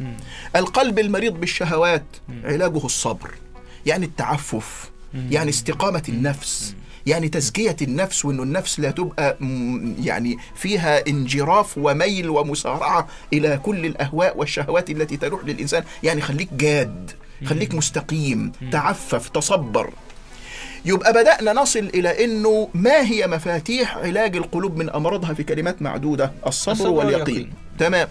القلب 0.55 0.99
المريض 0.99 1.33
بالشهوات 1.33 2.03
علاجه 2.43 2.85
الصبر 2.85 3.31
يعني 3.85 4.05
التعفف 4.05 4.91
يعني 5.29 5.49
استقامة 5.49 6.03
النفس. 6.09 6.75
يعني 7.05 7.29
تزكية 7.29 7.75
النفس 7.81 8.25
وأنه 8.25 8.43
النفس 8.43 8.79
لا 8.79 8.91
تبقى 8.91 9.37
يعني 9.99 10.37
فيها 10.55 11.07
انجراف 11.07 11.77
وميل 11.77 12.29
ومسارعة 12.29 13.07
إلى 13.33 13.59
كل 13.63 13.85
الأهواء 13.85 14.37
والشهوات 14.37 14.89
التي 14.89 15.17
تروح 15.17 15.45
للإنسان. 15.45 15.83
يعني 16.03 16.21
خليك 16.21 16.49
جاد 16.53 17.11
خليك 17.45 17.73
مستقيم 17.75 18.51
تعفف 18.71 19.29
تصبر. 19.29 19.89
يبقى 20.85 21.13
بدأنا 21.13 21.53
نصل 21.53 21.79
إلى 21.79 22.25
أنه 22.25 22.69
ما 22.73 23.01
هي 23.01 23.27
مفاتيح 23.27 23.97
علاج 23.97 24.35
القلوب 24.35 24.77
من 24.77 24.89
أمراضها 24.89 25.33
في 25.33 25.43
كلمات 25.43 25.81
معدودة؟ 25.81 26.31
الصبر, 26.47 26.71
الصبر 26.73 26.89
واليقين. 26.89 27.21
واليقين. 27.23 27.53
تمام. 27.79 28.07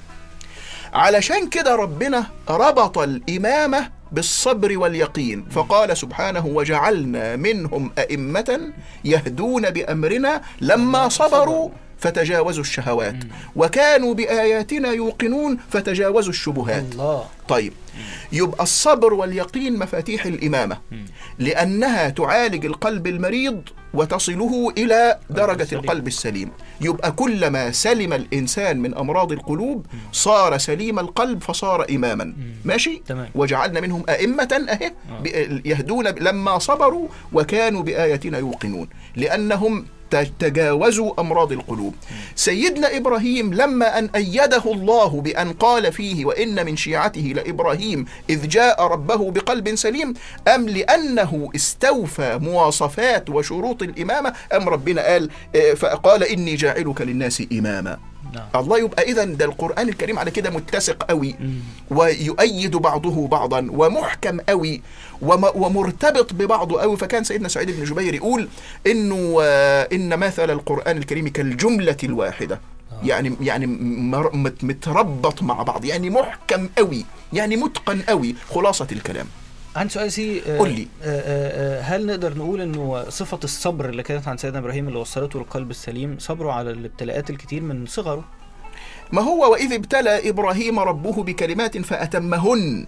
علشان 0.92 1.48
كده 1.48 1.74
ربنا 1.76 2.26
ربط 2.48 2.98
الإمامة 2.98 3.90
بالصبر 4.12 4.78
واليقين. 4.78 5.46
فقال 5.50 5.96
سبحانه 5.96 6.46
وجعلنا 6.46 7.36
منهم 7.36 7.90
أئمة 7.98 8.72
يهدون 9.04 9.70
بأمرنا 9.70 10.42
لما 10.60 11.08
صبروا 11.08 11.70
فتجاوزوا 11.98 12.62
الشهوات. 12.62 13.16
وكانوا 13.56 14.14
بآياتنا 14.14 14.88
يوقنون 14.92 15.58
فتجاوزوا 15.70 16.32
الشبهات. 16.32 16.84
الله. 16.92 17.24
طيب 17.48 17.72
يبقى 18.32 18.62
الصبر 18.62 19.14
واليقين 19.14 19.78
مفاتيح 19.78 20.26
الإمامة. 20.26 20.78
لأنها 21.38 22.08
تعالج 22.08 22.66
القلب 22.66 23.06
المريض 23.06 23.62
وتصله 23.94 24.72
إلى 24.78 25.18
درجة 25.30 25.62
السليم. 25.62 25.80
القلب 25.80 26.06
السليم. 26.06 26.50
يبقى 26.80 27.12
كلما 27.12 27.70
سلم 27.70 28.12
الإنسان 28.12 28.78
من 28.80 28.94
أمراض 28.94 29.32
القلوب 29.32 29.86
صار 30.12 30.58
سليم 30.58 30.98
القلب 30.98 31.42
فصار 31.42 31.86
إماما. 31.90 32.34
ماشي؟ 32.64 33.02
تمام. 33.06 33.28
وجعلنا 33.34 33.80
منهم 33.80 34.02
أئمة 34.08 34.66
أهي 34.70 34.92
ب- 35.22 35.66
يهدون 35.66 36.06
لما 36.08 36.58
صبروا 36.58 37.08
وكانوا 37.32 37.82
بآياتنا 37.82 38.38
يوقنون. 38.38 38.88
لأنهم 39.16 39.86
تجاوزوا 40.38 41.20
أمراض 41.20 41.52
القلوب. 41.52 41.94
سيدنا 42.34 42.96
إبراهيم 42.96 43.54
لما 43.54 43.98
أن 43.98 44.10
أيده 44.14 44.62
الله 44.66 45.20
بأن 45.20 45.52
قال 45.52 45.92
فيه 45.92 46.24
وإن 46.24 46.66
من 46.66 46.76
شيعته 46.76 47.20
لإبراهيم 47.20 48.04
إذ 48.30 48.48
جاء 48.48 48.82
ربه 48.82 49.30
بقلب 49.30 49.74
سليم 49.74 50.14
أم 50.54 50.68
لأنه 50.68 51.50
استوفى 51.56 52.38
مواصفات 52.42 53.30
وشروط 53.30 53.82
الإمامة؟ 53.82 54.32
أم 54.56 54.68
ربنا 54.68 55.02
قال 55.02 55.30
آه، 55.56 55.74
فقال 55.74 56.22
إني 56.24 56.54
جاعلك 56.56 57.00
للناس 57.00 57.42
إماما. 57.52 58.09
نعم. 58.34 58.46
الله 58.62 58.78
يبقى 58.78 59.02
اذا 59.02 59.24
ده 59.24 59.44
القرآن 59.44 59.88
الكريم 59.88 60.18
على 60.18 60.30
كده 60.30 60.50
متسق 60.50 61.02
قوي 61.02 61.34
ويؤيد 61.90 62.76
بعضه 62.76 63.28
بعضا 63.28 63.66
ومحكم 63.70 64.40
قوي 64.40 64.82
وم- 65.22 65.50
ومرتبط 65.54 66.32
ببعضه 66.34 66.80
قوي. 66.80 66.96
فكان 66.96 67.24
سيدنا 67.24 67.48
سعيد 67.48 67.70
بن 67.70 67.84
جبير 67.84 68.14
يقول 68.14 68.48
إنه 68.86 69.38
آه، 69.42 69.88
إن 69.92 70.18
مثل 70.18 70.50
القرآن 70.50 70.96
الكريم 70.96 71.28
كالجملة 71.28 71.96
الواحدة. 72.04 72.60
يعني 73.04 73.36
يعني 73.40 73.66
مت- 73.66 74.64
متربط 74.64 75.42
مع 75.42 75.62
بعض 75.62 75.84
يعني 75.84 76.10
محكم 76.10 76.68
قوي 76.78 77.04
يعني 77.32 77.56
متقن 77.56 78.02
قوي 78.02 78.34
خلاصة 78.54 78.86
الكلام. 78.92 79.26
عندي 79.76 79.92
سؤال 79.92 80.12
سي 80.12 80.42
آه، 80.46 80.58
قول 80.58 80.70
لي. 80.70 80.86
آه، 81.02 81.78
آه، 81.78 81.80
هل 81.82 82.06
نقدر 82.06 82.38
نقول 82.38 82.60
إنه 82.60 83.04
صفة 83.08 83.38
الصبر 83.44 83.88
اللي 83.88 84.02
كانت 84.02 84.28
عند 84.28 84.38
سيدنا 84.38 84.58
إبراهيم 84.58 84.88
اللي 84.88 84.98
وصلته 84.98 85.38
للقلب 85.38 85.70
السليم 85.70 86.16
صبره 86.18 86.52
على 86.52 86.70
الابتلاءات 86.70 87.30
الكتير 87.30 87.62
من 87.62 87.86
صغره 87.86 88.24
ما 89.12 89.22
هو 89.22 89.52
وإذ 89.52 89.72
ابتلى 89.72 90.28
إبراهيم 90.28 90.78
ربه 90.78 91.22
بكلمات 91.22 91.78
فأتمهن؟ 91.78 92.86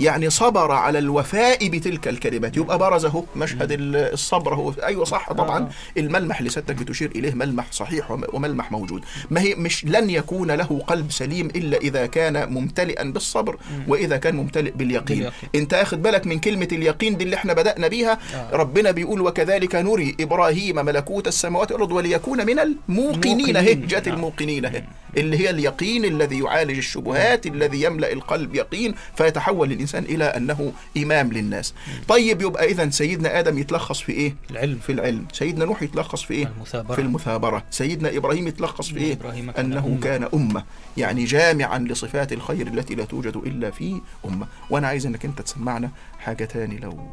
يعني 0.00 0.30
صبر 0.30 0.72
على 0.72 0.98
الوفاء 0.98 1.68
بتلك 1.68 2.08
الكلمات. 2.08 2.56
يبقى 2.56 2.78
برز 2.78 3.04
اهو 3.04 3.24
مشهد 3.36 3.72
ال- 3.72 3.96
الصبر 3.96 4.52
اهو 4.52 4.72
أيوه 4.82 5.04
صح 5.04 5.32
طبعا. 5.32 5.58
آه. 5.58 5.68
الملمح 5.98 6.38
اللي 6.38 6.50
سيادتك 6.50 6.74
بتشير 6.76 7.10
إليه 7.16 7.34
ملمح 7.34 7.72
صحيح 7.72 8.10
وم- 8.10 8.24
وملمح 8.32 8.72
موجود. 8.72 9.04
ما 9.30 9.40
هي 9.40 9.54
مش 9.54 9.84
لن 9.84 10.10
يكون 10.10 10.50
له 10.50 10.82
قلب 10.86 11.10
سليم 11.10 11.46
إلا 11.46 11.76
إذا 11.78 12.06
كان 12.06 12.52
ممتلئا 12.52 13.04
بالصبر 13.04 13.56
وإذا 13.88 14.16
كان 14.16 14.36
ممتلئ 14.36 14.70
باليقين. 14.70 15.16
باليقين. 15.18 15.32
أنت 15.54 15.74
اخد 15.74 16.02
بالك 16.02 16.26
من 16.26 16.38
كلمة 16.38 16.68
اليقين 16.72 17.16
دي 17.16 17.24
اللي 17.24 17.36
إحنا 17.36 17.52
بدأنا 17.52 17.88
بيها؟ 17.88 18.18
آه. 18.34 18.50
ربنا 18.56 18.90
بيقول 18.90 19.20
وكذلك 19.20 19.74
نري 19.74 20.16
إبراهيم 20.20 20.76
ملكوت 20.84 21.28
السماوات 21.28 21.72
والأرض 21.72 21.92
وليكون 21.92 22.46
من 22.46 22.58
الموقنين 22.58 23.86
جت 23.86 24.08
نعم. 24.08 24.16
الموقنين. 24.16 24.64
اهي 24.64 24.84
اللي 25.16 25.38
هي 25.38 25.50
اليقين 25.54 26.04
الذي 26.04 26.38
يعالج 26.38 26.76
الشبهات 26.76 27.46
الذي 27.46 27.82
يملأ 27.82 28.12
القلب 28.12 28.54
يقين 28.54 28.94
فيتحول 29.16 29.72
الإنسان 29.72 30.04
إلى 30.04 30.24
أنه 30.24 30.72
إمام 30.96 31.32
للناس. 31.32 31.74
طيب 32.08 32.42
يبقى 32.42 32.64
اذا 32.64 32.90
سيدنا 32.90 33.38
آدم 33.38 33.58
يتلخص 33.58 34.00
في 34.00 34.12
إيه؟ 34.12 34.36
العلم. 34.50 34.78
في 34.78 34.92
العلم. 34.92 35.26
سيدنا 35.32 35.64
نوح 35.64 35.82
يتلخص 35.82 36.22
في 36.22 36.34
إيه؟ 36.34 36.52
المثابرة. 36.56 36.94
في 36.94 37.00
المثابرة. 37.00 37.64
سيدنا 37.70 38.16
إبراهيم 38.16 38.48
يتلخص 38.48 38.88
في 38.88 38.98
إيه؟ 38.98 39.12
إبراهيم 39.12 39.50
كان 39.50 39.72
أنه 39.72 39.86
أمة. 39.86 40.00
كان 40.00 40.28
أمة. 40.34 40.64
يعني 40.96 41.24
جامعا 41.24 41.78
لصفات 41.78 42.32
الخير 42.32 42.66
التي 42.66 42.94
لا 42.94 43.04
توجد 43.04 43.36
إلا 43.36 43.70
في 43.70 44.00
أمة. 44.24 44.46
وأنا 44.70 44.88
عايز 44.88 45.06
إنك 45.06 45.24
أنت 45.24 45.42
تسمعنا 45.42 45.90
حاجة 46.18 46.44
تاني 46.44 46.76
لو. 46.78 46.98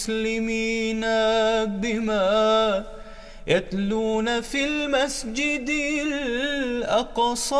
المسلمين 0.09 1.01
بما 1.81 2.85
يتلون 3.47 4.40
في 4.40 4.64
المسجد 4.64 5.69
الأقصى 6.07 7.57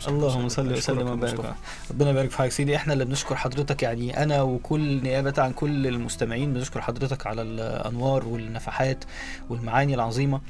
اللهم 0.08 0.50
صل 0.50 0.74
وسلم 0.74 1.08
وبارك. 1.08 1.56
ربنا 1.92 2.10
يبارك 2.10 2.30
في 2.30 2.38
حضرتك 2.38 2.52
سيدي 2.54 2.76
إحنا 2.76 2.94
اللي 2.94 3.06
بنشكر 3.06 3.36
حضرتك 3.36 3.84
يعني 3.84 4.24
أنا 4.24 4.42
وكل 4.42 5.04
نيابة 5.04 5.34
عن 5.38 5.54
كل 5.54 5.88
المستمعين 5.88 6.54
بنشكر 6.54 6.82
حضرتك 6.82 7.28
على 7.28 7.42
الأنوار 7.42 8.28
والنفحات 8.28 9.04
والمعاني 9.50 9.96
العظيمة 9.96 10.42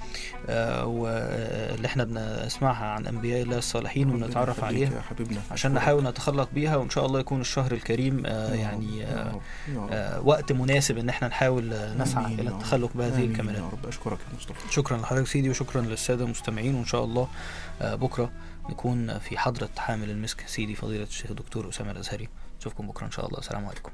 آه، 0.49 0.85
واللي 0.85 1.87
إحنا 1.87 2.03
بنسمعها 2.03 2.85
عن 2.85 3.07
أنبياء 3.07 3.41
الله 3.41 3.57
الصالحين 3.57 4.09
يخليك 4.23 4.63
عليها 4.63 4.95
يا 4.95 5.01
حبيبنا 5.01 5.41
عشان. 5.51 5.73
نحاول 5.73 6.03
نتخلق 6.03 6.49
بيها 6.53 6.75
وإن 6.75 6.89
شاء 6.89 7.05
الله 7.05 7.19
يكون 7.19 7.41
الشهر 7.41 7.71
الكريم 7.71 8.23
آه، 8.25 8.53
يعني 8.53 9.05
آه،. 9.05 9.41
آه، 9.91 10.21
وقت 10.21 10.51
مناسب 10.51 10.97
إن 10.97 11.09
إحنا 11.09 11.27
نحاول 11.27 11.73
نسعى 11.99 12.33
إلى. 12.33 12.49
التخلق 12.49 12.89
بهذه 12.95 13.25
الكمالات 13.25 13.61
يا 13.61 13.69
رب 13.71 13.87
أشكرك 13.87 14.19
يا 14.19 14.37
مصطفى 14.37 14.73
شكرا 14.73 14.97
لحضرتك 14.97 15.27
سيدي 15.27 15.49
وشكرا 15.49 15.81
للسادة 15.81 16.25
المستمعين 16.25 16.75
وإن 16.75 16.85
شاء 16.85 17.03
الله 17.03 17.27
بكرة 17.81 18.29
نكون 18.69 19.19
في 19.19 19.37
حضرة 19.37 19.69
حامل 19.77 20.09
المسك 20.09 20.47
سيدي 20.47 20.75
فضيلة 20.75 21.03
الشيخ 21.03 21.29
الدكتور 21.29 21.69
أسامة 21.69 21.91
الأزهري. 21.91 22.29
نشوفكم 22.59 22.87
بكرة 22.87 23.05
إن 23.05 23.11
شاء 23.11 23.27
الله. 23.27 23.39
السلام 23.39 23.65
عليكم. 23.65 23.91